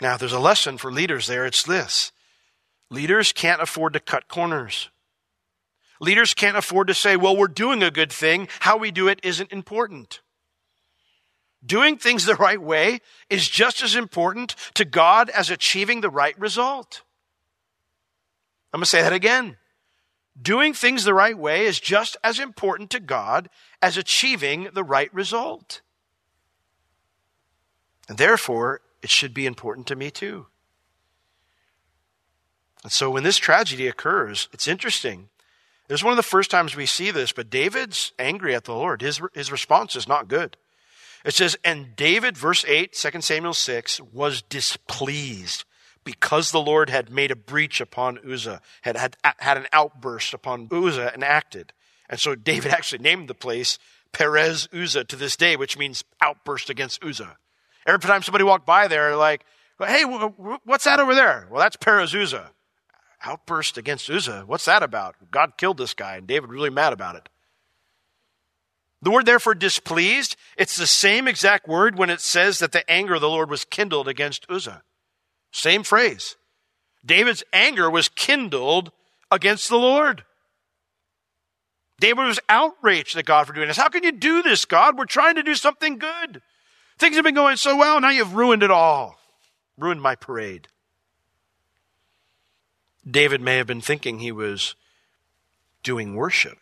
Now, 0.00 0.16
there's 0.16 0.32
a 0.32 0.38
lesson 0.38 0.76
for 0.76 0.92
leaders 0.92 1.26
there. 1.26 1.46
It's 1.46 1.62
this 1.62 2.12
leaders 2.90 3.32
can't 3.32 3.62
afford 3.62 3.94
to 3.94 4.00
cut 4.00 4.28
corners. 4.28 4.90
Leaders 6.00 6.34
can't 6.34 6.56
afford 6.56 6.88
to 6.88 6.94
say, 6.94 7.16
well, 7.16 7.36
we're 7.36 7.48
doing 7.48 7.82
a 7.82 7.90
good 7.90 8.12
thing. 8.12 8.48
How 8.60 8.76
we 8.76 8.90
do 8.90 9.08
it 9.08 9.18
isn't 9.22 9.50
important. 9.50 10.20
Doing 11.64 11.96
things 11.96 12.26
the 12.26 12.34
right 12.34 12.60
way 12.60 13.00
is 13.30 13.48
just 13.48 13.82
as 13.82 13.96
important 13.96 14.54
to 14.74 14.84
God 14.84 15.30
as 15.30 15.50
achieving 15.50 16.02
the 16.02 16.10
right 16.10 16.38
result. 16.38 17.02
I'm 18.72 18.78
going 18.78 18.84
to 18.84 18.90
say 18.90 19.02
that 19.02 19.14
again. 19.14 19.56
Doing 20.40 20.74
things 20.74 21.04
the 21.04 21.14
right 21.14 21.36
way 21.36 21.64
is 21.64 21.80
just 21.80 22.16
as 22.22 22.38
important 22.38 22.90
to 22.90 23.00
God 23.00 23.48
as 23.80 23.96
achieving 23.96 24.68
the 24.72 24.84
right 24.84 25.12
result. 25.14 25.80
And 28.08 28.18
therefore, 28.18 28.82
it 29.02 29.10
should 29.10 29.32
be 29.32 29.46
important 29.46 29.86
to 29.88 29.96
me 29.96 30.10
too. 30.10 30.46
And 32.82 32.92
so 32.92 33.10
when 33.10 33.24
this 33.24 33.38
tragedy 33.38 33.88
occurs, 33.88 34.48
it's 34.52 34.68
interesting. 34.68 35.28
It's 35.88 36.04
one 36.04 36.12
of 36.12 36.16
the 36.16 36.22
first 36.22 36.50
times 36.50 36.76
we 36.76 36.86
see 36.86 37.10
this, 37.10 37.32
but 37.32 37.50
David's 37.50 38.12
angry 38.18 38.54
at 38.54 38.64
the 38.64 38.74
Lord. 38.74 39.02
His, 39.02 39.20
his 39.34 39.52
response 39.52 39.96
is 39.96 40.08
not 40.08 40.28
good. 40.28 40.56
It 41.24 41.34
says, 41.34 41.56
And 41.64 41.96
David, 41.96 42.36
verse 42.36 42.64
8, 42.66 42.92
2 42.92 43.20
Samuel 43.20 43.54
6, 43.54 44.00
was 44.12 44.42
displeased 44.42 45.64
because 46.06 46.52
the 46.52 46.62
Lord 46.62 46.88
had 46.88 47.10
made 47.10 47.30
a 47.30 47.36
breach 47.36 47.80
upon 47.82 48.18
Uzzah, 48.24 48.62
had, 48.82 48.96
had, 48.96 49.16
had 49.22 49.58
an 49.58 49.66
outburst 49.72 50.32
upon 50.32 50.68
Uzzah 50.72 51.12
and 51.12 51.22
acted. 51.22 51.74
And 52.08 52.18
so 52.18 52.34
David 52.34 52.72
actually 52.72 53.02
named 53.02 53.28
the 53.28 53.34
place 53.34 53.78
Perez 54.12 54.68
Uzzah 54.72 55.04
to 55.04 55.16
this 55.16 55.36
day, 55.36 55.56
which 55.56 55.76
means 55.76 56.04
outburst 56.22 56.70
against 56.70 57.04
Uzzah. 57.04 57.36
Every 57.86 58.00
time 58.00 58.22
somebody 58.22 58.44
walked 58.44 58.64
by 58.64 58.88
there, 58.88 59.16
like, 59.16 59.44
hey, 59.78 60.04
what's 60.04 60.84
that 60.84 61.00
over 61.00 61.14
there? 61.14 61.48
Well, 61.50 61.60
that's 61.60 61.76
Perez 61.76 62.14
Uzzah. 62.14 62.52
Outburst 63.24 63.76
against 63.76 64.08
Uzzah. 64.08 64.44
What's 64.46 64.64
that 64.64 64.82
about? 64.82 65.16
God 65.30 65.58
killed 65.58 65.76
this 65.76 65.92
guy, 65.92 66.16
and 66.16 66.26
David 66.26 66.50
really 66.50 66.70
mad 66.70 66.92
about 66.92 67.16
it. 67.16 67.28
The 69.02 69.10
word 69.10 69.26
therefore 69.26 69.54
displeased, 69.54 70.36
it's 70.56 70.76
the 70.76 70.86
same 70.86 71.28
exact 71.28 71.68
word 71.68 71.98
when 71.98 72.10
it 72.10 72.20
says 72.20 72.60
that 72.60 72.72
the 72.72 72.88
anger 72.90 73.14
of 73.14 73.20
the 73.20 73.28
Lord 73.28 73.50
was 73.50 73.64
kindled 73.64 74.08
against 74.08 74.46
Uzzah. 74.48 74.82
Same 75.52 75.82
phrase. 75.82 76.36
David's 77.04 77.44
anger 77.52 77.90
was 77.90 78.08
kindled 78.08 78.90
against 79.30 79.68
the 79.68 79.78
Lord. 79.78 80.24
David 81.98 82.26
was 82.26 82.40
outraged 82.48 83.16
at 83.16 83.24
God 83.24 83.46
for 83.46 83.52
doing 83.52 83.68
this. 83.68 83.76
How 83.76 83.88
can 83.88 84.04
you 84.04 84.12
do 84.12 84.42
this, 84.42 84.64
God? 84.64 84.98
We're 84.98 85.06
trying 85.06 85.36
to 85.36 85.42
do 85.42 85.54
something 85.54 85.98
good. 85.98 86.42
Things 86.98 87.16
have 87.16 87.24
been 87.24 87.34
going 87.34 87.56
so 87.56 87.76
well, 87.76 88.00
now 88.00 88.10
you've 88.10 88.34
ruined 88.34 88.62
it 88.62 88.70
all. 88.70 89.18
Ruined 89.78 90.02
my 90.02 90.14
parade. 90.14 90.68
David 93.08 93.40
may 93.40 93.56
have 93.56 93.66
been 93.66 93.80
thinking 93.80 94.18
he 94.18 94.32
was 94.32 94.74
doing 95.82 96.16
worship. 96.16 96.58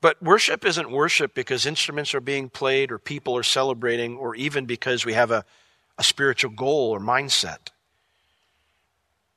But 0.00 0.22
worship 0.22 0.64
isn't 0.64 0.90
worship 0.90 1.34
because 1.34 1.64
instruments 1.64 2.14
are 2.14 2.20
being 2.20 2.50
played 2.50 2.92
or 2.92 2.98
people 2.98 3.36
are 3.36 3.42
celebrating 3.42 4.16
or 4.16 4.34
even 4.34 4.66
because 4.66 5.06
we 5.06 5.14
have 5.14 5.30
a, 5.30 5.44
a 5.98 6.04
spiritual 6.04 6.50
goal 6.50 6.90
or 6.90 7.00
mindset. 7.00 7.70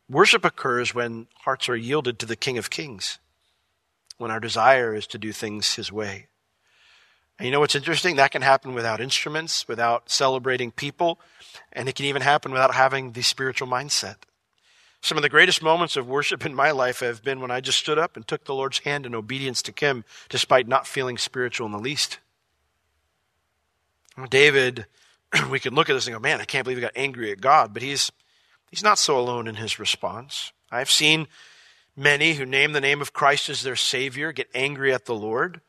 Worship 0.10 0.44
occurs 0.44 0.96
when 0.96 1.28
hearts 1.44 1.70
are 1.70 1.76
yielded 1.76 2.18
to 2.20 2.26
the 2.26 2.36
King 2.36 2.58
of 2.58 2.70
Kings, 2.70 3.20
when 4.18 4.32
our 4.32 4.40
desire 4.40 4.96
is 4.96 5.06
to 5.08 5.18
do 5.18 5.32
things 5.32 5.76
His 5.76 5.92
way. 5.92 6.28
And 7.38 7.46
you 7.46 7.52
know 7.52 7.62
what's 7.62 7.76
interesting? 7.76 8.18
That 8.18 8.32
can 8.32 8.42
happen 8.42 8.74
without 8.74 9.00
instruments, 9.00 9.68
without 9.68 10.10
celebrating 10.10 10.72
people, 10.72 11.20
and 11.72 11.88
it 11.88 11.96
can 11.96 12.06
even 12.06 12.22
happen 12.22 12.52
without 12.52 12.74
having 12.74 13.14
the 13.14 13.22
spiritual 13.22 13.68
mindset. 13.68 14.16
Some 15.02 15.18
of 15.18 15.22
the 15.22 15.30
greatest 15.30 15.64
moments 15.64 15.96
of 15.96 16.10
worship 16.10 16.46
in 16.46 16.54
my 16.54 16.72
life 16.72 17.00
have 17.00 17.24
been 17.24 17.40
when 17.40 17.52
I 17.52 17.62
just 17.62 17.78
stood 17.78 17.98
up 17.98 18.18
and 18.18 18.28
took 18.28 18.44
the 18.44 18.54
Lord's 18.54 18.80
hand 18.80 19.06
in 19.06 19.16
obedience 19.16 19.62
to 19.62 19.74
Him, 19.78 20.04
despite 20.28 20.68
not 20.68 20.88
feeling 20.88 21.18
spiritual 21.18 21.68
in 21.68 21.72
the 21.72 21.80
least. 21.80 22.20
David, 24.30 24.86
we 25.50 25.60
can 25.60 25.74
look 25.74 25.90
at 25.90 25.94
this 25.94 26.08
and 26.08 26.16
go, 26.16 26.20
man, 26.20 26.42
I 26.42 26.46
can't 26.46 26.64
believe 26.64 26.78
he 26.78 26.82
got 26.82 26.92
angry 26.96 27.32
at 27.32 27.42
God, 27.42 27.74
but 27.74 27.82
he's, 27.82 28.12
he's 28.70 28.84
not 28.84 29.00
so 29.00 29.20
alone 29.20 29.48
in 29.48 29.56
his 29.56 29.80
response. 29.80 30.52
I've 30.72 30.92
seen 30.92 31.28
many 31.96 32.34
who 32.34 32.46
name 32.46 32.74
the 32.74 32.82
name 32.82 33.02
of 33.02 33.14
Christ 33.14 33.50
as 33.50 33.64
their 33.64 33.76
Savior 33.76 34.32
get 34.32 34.48
angry 34.54 34.94
at 34.94 35.06
the 35.06 35.16
Lord, 35.16 35.62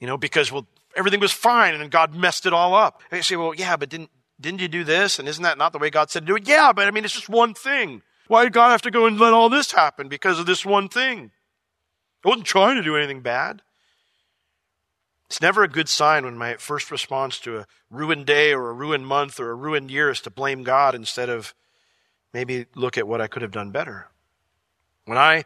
you 0.00 0.06
know, 0.06 0.16
because, 0.16 0.52
well, 0.52 0.66
everything 0.96 1.20
was 1.20 1.32
fine 1.32 1.74
and 1.74 1.90
God 1.90 2.14
messed 2.14 2.46
it 2.46 2.52
all 2.52 2.74
up. 2.74 3.02
And 3.10 3.18
you 3.18 3.22
say, 3.22 3.36
well, 3.36 3.54
yeah, 3.54 3.76
but 3.76 3.88
didn't, 3.88 4.10
didn't 4.40 4.60
you 4.60 4.68
do 4.68 4.84
this? 4.84 5.18
And 5.18 5.28
isn't 5.28 5.42
that 5.42 5.58
not 5.58 5.72
the 5.72 5.78
way 5.78 5.90
God 5.90 6.10
said 6.10 6.20
to 6.20 6.26
do 6.26 6.36
it? 6.36 6.48
Yeah, 6.48 6.72
but 6.72 6.86
I 6.86 6.90
mean, 6.90 7.04
it's 7.04 7.14
just 7.14 7.28
one 7.28 7.54
thing. 7.54 8.02
Why 8.28 8.44
did 8.44 8.52
God 8.52 8.70
have 8.70 8.82
to 8.82 8.90
go 8.90 9.06
and 9.06 9.18
let 9.18 9.32
all 9.32 9.48
this 9.48 9.72
happen? 9.72 10.08
Because 10.08 10.38
of 10.38 10.46
this 10.46 10.64
one 10.64 10.88
thing. 10.88 11.30
I 12.24 12.28
wasn't 12.28 12.46
trying 12.46 12.76
to 12.76 12.82
do 12.82 12.96
anything 12.96 13.22
bad. 13.22 13.62
It's 15.28 15.42
never 15.42 15.62
a 15.62 15.68
good 15.68 15.88
sign 15.90 16.24
when 16.24 16.38
my 16.38 16.54
first 16.54 16.90
response 16.90 17.38
to 17.40 17.58
a 17.58 17.66
ruined 17.90 18.24
day 18.24 18.54
or 18.54 18.70
a 18.70 18.72
ruined 18.72 19.06
month 19.06 19.38
or 19.38 19.50
a 19.50 19.54
ruined 19.54 19.90
year 19.90 20.10
is 20.10 20.22
to 20.22 20.30
blame 20.30 20.62
God 20.62 20.94
instead 20.94 21.28
of 21.28 21.54
maybe 22.32 22.66
look 22.74 22.96
at 22.96 23.06
what 23.06 23.20
I 23.20 23.26
could 23.26 23.42
have 23.42 23.50
done 23.50 23.70
better. 23.70 24.08
When 25.04 25.18
I 25.18 25.44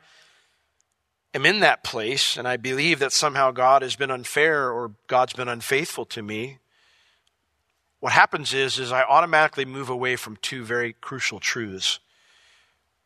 am 1.35 1.45
in 1.45 1.61
that 1.61 1.83
place 1.83 2.37
and 2.37 2.47
I 2.47 2.57
believe 2.57 3.01
that 3.01 3.13
somehow 3.13 3.51
God 3.51 3.83
has 3.83 3.97
been 3.97 4.11
unfair 4.11 4.71
or 4.71 4.93
God's 5.09 5.33
been 5.33 5.49
unfaithful 5.49 6.05
to 6.07 6.23
me, 6.23 6.59
what 7.99 8.13
happens 8.13 8.55
is, 8.55 8.79
is 8.79 8.93
I 8.93 9.03
automatically 9.03 9.65
move 9.65 9.89
away 9.89 10.15
from 10.15 10.37
two 10.37 10.65
very 10.65 10.93
crucial 10.93 11.41
truths. 11.41 11.99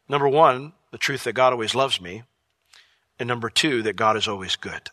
Number 0.09 0.29
one, 0.29 0.73
the 0.91 0.99
truth 0.99 1.25
that 1.25 1.35
God 1.35 1.53
always 1.53 1.75
loves 1.75 2.01
me, 2.01 2.23
and 3.19 3.27
number 3.27 3.51
two, 3.51 3.83
that 3.83 3.97
God 3.97 4.17
is 4.17 4.29
always 4.29 4.57
good. 4.57 4.91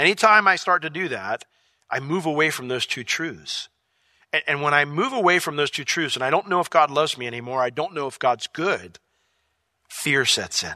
Anytime 0.00 0.48
I 0.48 0.56
start 0.56 0.80
to 0.80 0.88
do 0.88 1.08
that, 1.08 1.44
I 1.90 2.00
move 2.00 2.24
away 2.24 2.48
from 2.48 2.68
those 2.68 2.86
two 2.86 3.04
truths. 3.04 3.68
And, 4.32 4.42
and, 4.46 4.62
when 4.62 4.72
I 4.72 4.86
move 4.86 5.12
away 5.12 5.38
from 5.40 5.56
those 5.56 5.70
two 5.70 5.84
truths, 5.84 6.14
and 6.14 6.24
I 6.24 6.30
don't 6.30 6.48
know 6.48 6.58
if 6.58 6.70
God 6.70 6.90
loves 6.90 7.18
me 7.18 7.26
anymore, 7.26 7.60
I 7.60 7.68
don't 7.68 7.92
know 7.92 8.06
if 8.06 8.18
God's 8.18 8.46
good, 8.46 8.98
fear 9.90 10.24
sets 10.24 10.64
in. 10.64 10.72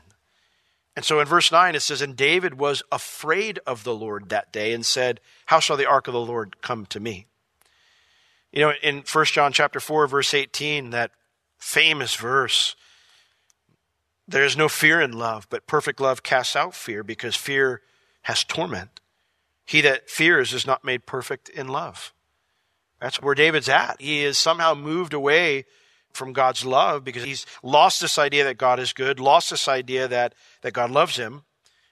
And 0.94 1.06
so 1.06 1.20
in 1.20 1.26
verse 1.26 1.50
9 1.50 1.74
it 1.74 1.80
says, 1.80 2.02
And 2.02 2.14
David 2.14 2.58
was 2.58 2.82
afraid 2.92 3.60
of 3.66 3.82
the 3.82 3.94
Lord 3.94 4.28
that 4.28 4.52
day 4.52 4.74
and 4.74 4.84
said, 4.84 5.20
How 5.46 5.58
shall 5.58 5.78
the 5.78 5.88
ark 5.88 6.06
of 6.06 6.12
the 6.12 6.20
Lord 6.20 6.60
come 6.60 6.84
to 6.86 7.00
me? 7.00 7.24
You 8.52 8.60
know, 8.60 8.72
in 8.82 9.04
1 9.10 9.24
John 9.24 9.54
chapter 9.54 9.80
4, 9.80 10.06
verse 10.06 10.34
18, 10.34 10.90
that 10.90 11.12
famous 11.56 12.14
verse, 12.14 12.76
there 14.28 14.44
is 14.44 14.54
no 14.54 14.68
fear 14.68 15.00
in 15.00 15.12
love, 15.12 15.46
but 15.48 15.66
perfect 15.66 15.98
love 15.98 16.22
casts 16.22 16.54
out 16.54 16.74
fear 16.74 17.02
because 17.02 17.34
fear 17.34 17.80
has 18.24 18.44
torment. 18.44 19.00
He 19.64 19.80
that 19.82 20.10
fears 20.10 20.52
is 20.52 20.66
not 20.66 20.84
made 20.84 21.06
perfect 21.06 21.48
in 21.48 21.68
love. 21.68 22.12
That's 23.00 23.20
where 23.20 23.34
David's 23.34 23.68
at. 23.68 24.00
He 24.00 24.22
is 24.22 24.38
somehow 24.38 24.74
moved 24.74 25.14
away 25.14 25.64
from 26.12 26.32
God's 26.32 26.64
love 26.64 27.04
because 27.04 27.24
he's 27.24 27.44
lost 27.62 28.00
this 28.00 28.18
idea 28.18 28.44
that 28.44 28.56
God 28.56 28.78
is 28.78 28.92
good, 28.92 29.18
lost 29.18 29.50
this 29.50 29.68
idea 29.68 30.06
that, 30.08 30.34
that 30.62 30.72
God 30.72 30.90
loves 30.90 31.16
him. 31.16 31.42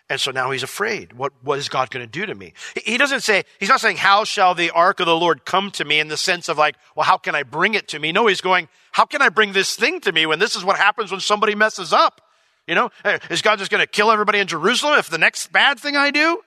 And 0.09 0.21
so 0.21 0.31
now 0.31 0.51
he's 0.51 0.63
afraid. 0.63 1.15
What, 1.15 1.33
what 1.43 1.59
is 1.59 1.69
God 1.69 1.91
going 1.91 2.05
to 2.05 2.11
do 2.11 2.27
to 2.27 2.35
me? 2.35 2.53
He 2.85 2.99
doesn't 2.99 3.23
say, 3.23 3.45
he's 3.59 3.69
not 3.69 3.81
saying, 3.81 3.97
how 3.97 4.25
shall 4.25 4.55
the 4.55 4.71
ark 4.71 5.01
of 5.01 5.07
the 5.07 5.17
Lord 5.17 5.45
come 5.45 5.71
to 5.73 5.85
me 5.85 6.01
in 6.01 6.09
the 6.09 6.17
sense 6.17 6.49
of 6.49 6.59
like, 6.59 6.77
well, 6.95 7.05
how 7.05 7.17
can 7.17 7.35
I 7.35 7.43
bring 7.43 7.75
it 7.75 7.89
to 7.89 7.99
me? 7.99 8.13
No, 8.13 8.27
he's 8.27 8.43
going, 8.43 8.69
how 8.93 9.07
can 9.07 9.23
I 9.23 9.31
bring 9.31 9.53
this 9.53 9.75
thing 9.75 10.01
to 10.01 10.13
me 10.13 10.27
when 10.27 10.39
this 10.39 10.55
is 10.55 10.65
what 10.65 10.77
happens 10.77 11.11
when 11.11 11.21
somebody 11.21 11.55
messes 11.55 11.93
up? 11.93 12.21
You 12.67 12.75
know, 12.75 12.91
is 13.31 13.43
God 13.43 13.59
just 13.59 13.71
going 13.71 13.81
to 13.81 13.87
kill 13.87 14.11
everybody 14.11 14.39
in 14.39 14.47
Jerusalem 14.47 14.99
if 14.99 15.09
the 15.09 15.19
next 15.19 15.51
bad 15.51 15.81
thing 15.81 15.97
I 15.97 16.11
do? 16.11 16.43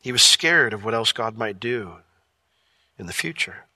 He 0.00 0.12
was 0.12 0.22
scared 0.22 0.72
of 0.72 0.84
what 0.84 0.94
else 0.94 1.12
God 1.12 1.36
might 1.36 1.60
do 1.60 1.96
in 2.98 3.06
the 3.06 3.12
future. 3.12 3.66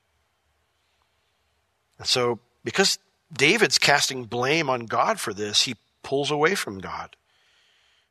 And 1.99 2.07
so, 2.07 2.41
because 2.65 2.99
David's 3.33 3.79
casting 3.79 4.25
blame 4.25 4.69
on 4.69 4.87
God 4.87 5.21
for 5.21 5.33
this, 5.33 5.63
he 5.63 5.77
pulls 6.03 6.31
away 6.31 6.55
from 6.55 6.79
God. 6.79 7.17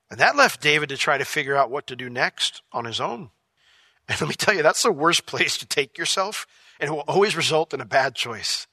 And 0.10 0.20
that 0.20 0.36
left 0.36 0.62
David 0.62 0.90
to 0.90 0.98
try 0.98 1.18
to 1.18 1.26
figure 1.26 1.56
out 1.56 1.72
what 1.72 1.88
to 1.88 1.96
do 1.96 2.10
next 2.10 2.62
on 2.74 2.86
his 2.86 3.00
own. 3.00 3.32
And 4.08 4.20
let 4.22 4.28
me 4.28 4.36
tell 4.36 4.54
you, 4.54 4.64
that's 4.64 4.84
the 4.84 4.92
worst 4.92 5.26
place 5.26 5.58
to 5.58 5.66
take 5.66 5.98
yourself, 5.98 6.46
and 6.80 6.90
it 6.90 6.92
will 6.92 7.06
always 7.08 7.36
result 7.36 7.74
in 7.74 7.82
a 7.82 7.86
bad 7.86 8.16
choice. 8.16 8.68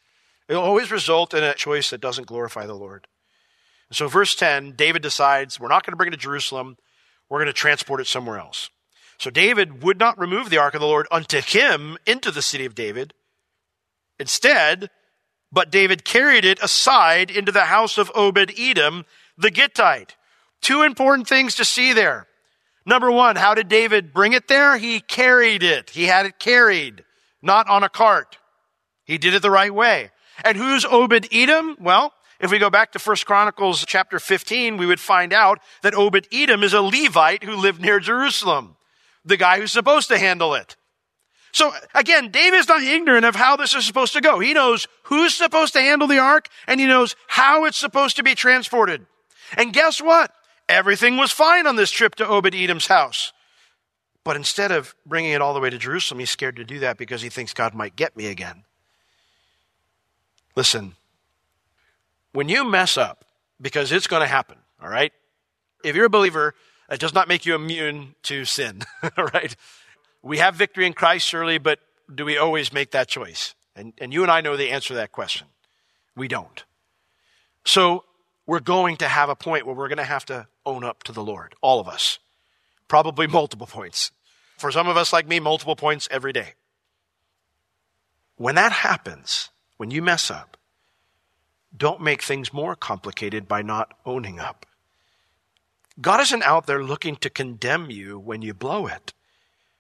It 0.49 0.55
will 0.55 0.63
always 0.63 0.91
result 0.91 1.35
in 1.35 1.45
a 1.45 1.55
choice 1.55 1.91
that 1.91 2.01
doesn't 2.01 2.27
glorify 2.27 2.67
the 2.67 2.75
Lord. 2.75 3.07
And 3.89 3.97
so, 3.97 4.09
verse 4.09 4.35
10, 4.35 4.73
David 4.73 5.03
decides 5.03 5.61
we're 5.61 5.69
not 5.69 5.85
going 5.85 5.93
to 5.93 5.97
bring 5.97 6.09
it 6.09 6.13
to 6.13 6.17
Jerusalem, 6.17 6.77
we're 7.29 7.39
going 7.39 7.47
to 7.47 7.53
transport 7.53 8.01
it 8.01 8.07
somewhere 8.07 8.39
else. 8.39 8.71
So 9.19 9.31
David 9.31 9.83
would 9.83 9.99
not 9.99 10.19
remove 10.19 10.49
the 10.49 10.59
ark 10.59 10.75
of 10.75 10.81
the 10.81 10.87
Lord 10.87 11.09
unto 11.11 11.41
him 11.41 11.99
into 12.07 12.31
the 12.31 12.43
city 12.43 12.65
of 12.65 12.77
David. 12.77 13.15
Instead, 14.21 14.91
but 15.51 15.71
David 15.71 16.05
carried 16.05 16.45
it 16.45 16.63
aside 16.63 17.31
into 17.31 17.51
the 17.51 17.65
house 17.65 17.99
of 17.99 18.13
Obed 18.15 18.53
Edom, 18.57 19.05
the 19.37 19.51
Gittite. 19.51 20.17
Two 20.61 20.83
important 20.83 21.27
things 21.27 21.57
to 21.57 21.65
see 21.65 21.93
there. 21.93 22.29
Number 22.87 23.11
one, 23.11 23.37
how 23.37 23.55
did 23.55 23.69
David 23.69 24.15
bring 24.15 24.33
it 24.33 24.47
there? 24.49 24.79
He 24.79 25.01
carried 25.01 25.63
it. 25.63 25.91
He 25.91 26.05
had 26.05 26.27
it 26.27 26.39
carried, 26.39 27.05
not 27.43 27.69
on 27.69 27.83
a 27.83 27.89
cart. 27.89 28.39
He 29.05 29.19
did 29.19 29.35
it 29.35 29.43
the 29.43 29.51
right 29.51 29.75
way. 29.75 30.11
And 30.45 30.57
who's 30.57 30.85
Obed 30.85 31.29
Edom? 31.33 31.77
Well, 31.81 32.13
if 32.41 32.53
we 32.53 32.59
go 32.59 32.71
back 32.71 32.93
to 32.93 33.01
1 33.01 33.17
Chronicles 33.27 33.85
chapter 33.85 34.21
15, 34.21 34.77
we 34.77 34.87
would 34.87 35.01
find 35.01 35.33
out 35.33 35.59
that 35.83 35.95
Obed 35.95 36.29
Edom 36.33 36.63
is 36.63 36.73
a 36.73 36.83
Levite 36.83 37.43
who 37.43 37.57
lived 37.57 37.81
near 37.81 37.99
Jerusalem 37.99 38.77
the 39.29 39.37
guy 39.37 39.61
who's 39.61 39.73
supposed 39.73 40.09
to 40.09 40.19
handle 40.19 40.55
it. 40.55 40.77
So 41.53 41.73
again, 41.95 42.31
David's 42.31 42.69
not 42.69 42.83
ignorant 42.83 43.25
of 43.25 43.35
how 43.35 43.57
this 43.57 43.75
is 43.75 43.87
supposed 43.87 44.13
to 44.15 44.21
go. 44.21 44.39
He 44.39 44.53
knows 44.53 44.87
who's 45.05 45.35
supposed 45.35 45.73
to 45.75 45.81
handle 45.81 46.09
the 46.09 46.19
ark 46.19 46.49
and 46.67 46.81
he 46.81 46.87
knows 46.87 47.17
how 47.27 47.65
it's 47.65 47.79
supposed 47.79 48.17
to 48.17 48.23
be 48.23 48.35
transported. 48.35 49.07
And 49.57 49.73
guess 49.73 50.01
what? 50.01 50.33
Everything 50.69 51.17
was 51.17 51.33
fine 51.33 51.67
on 51.67 51.77
this 51.77 51.91
trip 51.91 52.15
to 52.17 52.27
Obed 52.27 52.55
Edom's 52.55 52.87
house. 52.87 53.33
But 54.25 54.37
instead 54.37 54.73
of 54.73 54.95
bringing 55.07 55.33
it 55.33 55.41
all 55.41 55.55
the 55.55 55.61
way 55.61 55.71
to 55.71 55.79
Jerusalem, 55.79 56.19
he's 56.21 56.31
scared 56.31 56.57
to 56.57 56.65
do 56.65 56.81
that 56.81 56.99
because 56.99 57.23
he 57.23 57.31
thinks 57.31 57.55
God 57.55 57.75
might 57.75 57.97
get 57.97 58.15
me 58.17 58.27
again. 58.27 58.65
Listen, 60.55 60.97
when 62.33 62.49
you 62.49 62.65
mess 62.65 62.99
up, 62.99 63.25
because 63.61 63.91
it's 63.91 64.07
going 64.07 64.21
to 64.21 64.29
happen, 64.29 64.59
all 64.83 64.89
right? 64.89 65.13
If 65.83 65.97
you're 65.97 66.07
a 66.07 66.11
believer, 66.11 66.55
it 66.91 67.01
does 67.01 67.15
not 67.15 67.29
make 67.29 67.45
you 67.47 67.55
immune 67.55 68.15
to 68.25 68.45
sin, 68.45 68.83
right? 69.17 69.55
We 70.23 70.39
have 70.39 70.55
victory 70.55 70.87
in 70.87 70.93
Christ, 70.93 71.27
surely, 71.27 71.59
but 71.59 71.79
do 72.13 72.25
we 72.25 72.39
always 72.39 72.73
make 72.73 72.93
that 72.93 73.09
choice? 73.09 73.55
And, 73.77 73.93
and 73.99 74.13
you 74.13 74.23
and 74.23 74.31
I 74.31 74.41
know 74.41 74.57
the 74.57 74.71
answer 74.71 74.89
to 74.89 74.95
that 74.95 75.13
question. 75.13 75.47
We 76.17 76.29
don't. 76.29 76.65
So 77.65 78.05
we're 78.47 78.61
going 78.61 78.97
to 78.97 79.09
have 79.09 79.29
a 79.29 79.37
point 79.37 79.67
where 79.67 79.75
we're 79.75 79.89
going 79.89 79.99
to 79.99 80.05
have 80.05 80.25
to 80.27 80.47
own 80.65 80.83
up 80.83 81.03
to 81.05 81.13
the 81.13 81.23
Lord, 81.23 81.55
all 81.61 81.81
of 81.81 81.89
us. 81.89 82.19
Probably 82.89 83.27
multiple 83.29 83.67
points. 83.67 84.11
For 84.57 84.73
some 84.73 84.89
of 84.89 84.97
us, 84.97 85.13
like 85.13 85.29
me, 85.29 85.39
multiple 85.39 85.77
points 85.77 86.09
every 86.11 86.33
day. 86.33 86.55
When 88.37 88.55
that 88.55 88.73
happens, 88.73 89.51
when 89.77 89.91
you 89.91 90.01
mess 90.03 90.31
up, 90.31 90.57
don't 91.77 92.01
make 92.01 92.23
things 92.23 92.53
more 92.53 92.75
complicated 92.75 93.47
by 93.47 93.63
not 93.63 93.93
owning 94.07 94.41
up. 94.41 94.65
God 96.01 96.21
isn't 96.21 96.43
out 96.43 96.67
there 96.67 96.83
looking 96.83 97.17
to 97.17 97.31
condemn 97.31 97.91
you 97.91 98.19
when 98.19 98.43
you 98.43 98.55
blow 98.55 98.87
it. 98.87 99.13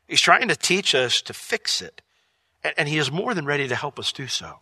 He's 0.06 0.20
trying 0.20 0.48
to 0.48 0.56
teach 0.56 0.94
us 0.94 1.20
to 1.22 1.32
fix 1.32 1.80
it. 1.80 2.02
And, 2.76 2.88
He 2.88 2.98
is 2.98 3.12
more 3.12 3.34
than 3.34 3.46
ready 3.46 3.68
to 3.68 3.76
help 3.76 3.98
us 3.98 4.12
do 4.12 4.26
so. 4.26 4.60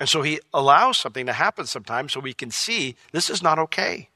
And 0.00 0.08
so 0.08 0.22
He 0.22 0.40
allows 0.54 0.96
something 0.96 1.26
to 1.26 1.32
happen 1.32 1.66
sometimes 1.66 2.12
so 2.12 2.20
we 2.20 2.32
can 2.32 2.50
see 2.50 2.96
this 3.12 3.28
is 3.28 3.42
not 3.42 3.58
okay. 3.58 4.08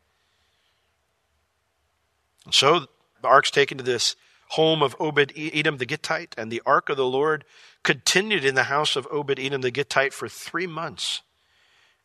And 2.44 2.54
so 2.54 2.86
the 3.20 3.28
ark's 3.28 3.50
taken 3.50 3.76
to 3.78 3.84
this 3.84 4.16
home 4.50 4.82
of 4.82 4.96
Obed 5.00 5.32
Edom 5.36 5.78
the 5.78 5.86
Gittite, 5.86 6.34
and 6.38 6.50
the 6.50 6.62
ark 6.64 6.88
of 6.88 6.96
the 6.96 7.04
Lord 7.04 7.44
continued 7.82 8.44
in 8.44 8.54
the 8.54 8.64
house 8.64 8.96
of 8.96 9.06
Obed 9.10 9.38
Edom 9.38 9.60
the 9.60 9.70
Gittite 9.70 10.14
for 10.14 10.28
three 10.28 10.66
months. 10.66 11.22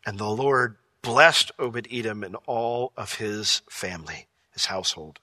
And 0.06 0.18
the 0.18 0.30
Lord 0.30 0.78
blessed 1.02 1.52
Obed 1.60 1.88
Edom 1.92 2.24
and 2.24 2.36
all 2.46 2.92
of 2.96 3.16
his 3.16 3.62
family, 3.70 4.28
his 4.52 4.66
household. 4.66 5.20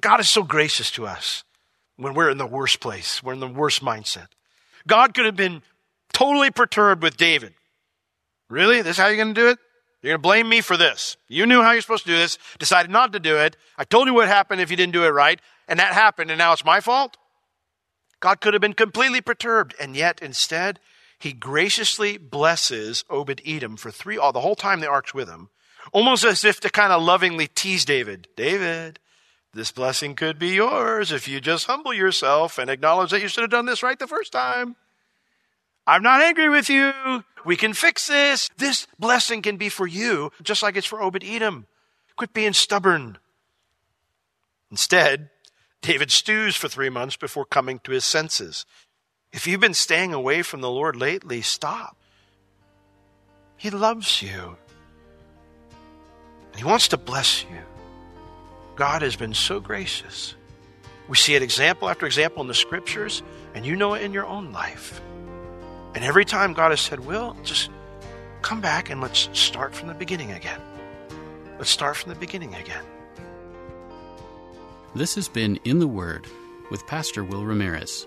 God 0.00 0.20
is 0.20 0.28
so 0.28 0.42
gracious 0.42 0.90
to 0.92 1.06
us 1.06 1.44
when 1.96 2.14
we're 2.14 2.30
in 2.30 2.38
the 2.38 2.46
worst 2.46 2.80
place, 2.80 3.22
we're 3.22 3.34
in 3.34 3.40
the 3.40 3.48
worst 3.48 3.82
mindset. 3.82 4.28
God 4.86 5.12
could 5.12 5.26
have 5.26 5.36
been 5.36 5.62
totally 6.12 6.50
perturbed 6.50 7.02
with 7.02 7.16
David. 7.16 7.52
Really? 8.48 8.82
This 8.82 8.92
is 8.92 8.96
how 8.96 9.08
you're 9.08 9.16
going 9.16 9.34
to 9.34 9.40
do 9.40 9.48
it? 9.48 9.58
You're 10.02 10.12
going 10.12 10.22
to 10.22 10.22
blame 10.22 10.48
me 10.48 10.62
for 10.62 10.78
this. 10.78 11.18
You 11.28 11.44
knew 11.44 11.62
how 11.62 11.72
you're 11.72 11.82
supposed 11.82 12.04
to 12.04 12.10
do 12.10 12.16
this, 12.16 12.38
decided 12.58 12.90
not 12.90 13.12
to 13.12 13.20
do 13.20 13.36
it. 13.36 13.56
I 13.76 13.84
told 13.84 14.08
you 14.08 14.14
what 14.14 14.28
happened 14.28 14.60
if 14.60 14.70
you 14.70 14.76
didn't 14.76 14.94
do 14.94 15.04
it 15.04 15.10
right, 15.10 15.40
and 15.68 15.78
that 15.78 15.92
happened, 15.92 16.30
and 16.30 16.38
now 16.38 16.52
it's 16.52 16.64
my 16.64 16.80
fault? 16.80 17.18
God 18.20 18.40
could 18.40 18.54
have 18.54 18.62
been 18.62 18.72
completely 18.72 19.20
perturbed, 19.20 19.74
and 19.78 19.94
yet 19.94 20.20
instead, 20.22 20.80
he 21.20 21.34
graciously 21.34 22.16
blesses 22.16 23.04
Obed 23.10 23.42
Edom 23.46 23.76
for 23.76 23.90
three, 23.90 24.16
all 24.16 24.32
the 24.32 24.40
whole 24.40 24.56
time 24.56 24.80
the 24.80 24.88
ark's 24.88 25.12
with 25.12 25.28
him, 25.28 25.50
almost 25.92 26.24
as 26.24 26.44
if 26.44 26.60
to 26.60 26.70
kind 26.70 26.92
of 26.92 27.02
lovingly 27.02 27.46
tease 27.46 27.84
David. 27.84 28.26
David, 28.36 28.98
this 29.52 29.70
blessing 29.70 30.14
could 30.14 30.38
be 30.38 30.48
yours 30.48 31.12
if 31.12 31.28
you 31.28 31.38
just 31.38 31.66
humble 31.66 31.92
yourself 31.92 32.56
and 32.56 32.70
acknowledge 32.70 33.10
that 33.10 33.20
you 33.20 33.28
should 33.28 33.42
have 33.42 33.50
done 33.50 33.66
this 33.66 33.82
right 33.82 33.98
the 33.98 34.06
first 34.06 34.32
time. 34.32 34.76
I'm 35.86 36.02
not 36.02 36.22
angry 36.22 36.48
with 36.48 36.70
you. 36.70 36.92
We 37.44 37.56
can 37.56 37.74
fix 37.74 38.06
this. 38.06 38.48
This 38.56 38.86
blessing 38.98 39.42
can 39.42 39.58
be 39.58 39.68
for 39.68 39.86
you, 39.86 40.32
just 40.42 40.62
like 40.62 40.74
it's 40.74 40.86
for 40.86 41.02
Obed 41.02 41.22
Edom. 41.22 41.66
Quit 42.16 42.32
being 42.32 42.54
stubborn. 42.54 43.18
Instead, 44.70 45.28
David 45.82 46.10
stews 46.10 46.56
for 46.56 46.68
three 46.68 46.90
months 46.90 47.16
before 47.16 47.44
coming 47.44 47.78
to 47.80 47.92
his 47.92 48.06
senses. 48.06 48.64
If 49.32 49.46
you've 49.46 49.60
been 49.60 49.74
staying 49.74 50.12
away 50.12 50.42
from 50.42 50.60
the 50.60 50.70
Lord 50.70 50.96
lately, 50.96 51.40
stop. 51.40 51.96
He 53.56 53.70
loves 53.70 54.22
you. 54.22 54.56
He 56.56 56.64
wants 56.64 56.88
to 56.88 56.96
bless 56.96 57.44
you. 57.44 57.58
God 58.74 59.02
has 59.02 59.16
been 59.16 59.34
so 59.34 59.60
gracious. 59.60 60.34
We 61.08 61.16
see 61.16 61.34
it 61.34 61.42
example 61.42 61.88
after 61.88 62.06
example 62.06 62.40
in 62.40 62.48
the 62.48 62.54
scriptures, 62.54 63.22
and 63.54 63.66
you 63.66 63.76
know 63.76 63.94
it 63.94 64.02
in 64.02 64.12
your 64.12 64.26
own 64.26 64.52
life. 64.52 65.00
And 65.94 66.04
every 66.04 66.24
time 66.24 66.52
God 66.52 66.70
has 66.70 66.80
said, 66.80 67.00
Will, 67.00 67.36
just 67.42 67.70
come 68.42 68.60
back 68.60 68.90
and 68.90 69.00
let's 69.00 69.28
start 69.32 69.74
from 69.74 69.88
the 69.88 69.94
beginning 69.94 70.32
again. 70.32 70.60
Let's 71.58 71.70
start 71.70 71.96
from 71.96 72.12
the 72.12 72.18
beginning 72.18 72.54
again. 72.54 72.84
This 74.94 75.14
has 75.14 75.28
been 75.28 75.56
In 75.64 75.78
the 75.78 75.88
Word 75.88 76.26
with 76.70 76.86
Pastor 76.86 77.22
Will 77.22 77.44
Ramirez, 77.44 78.06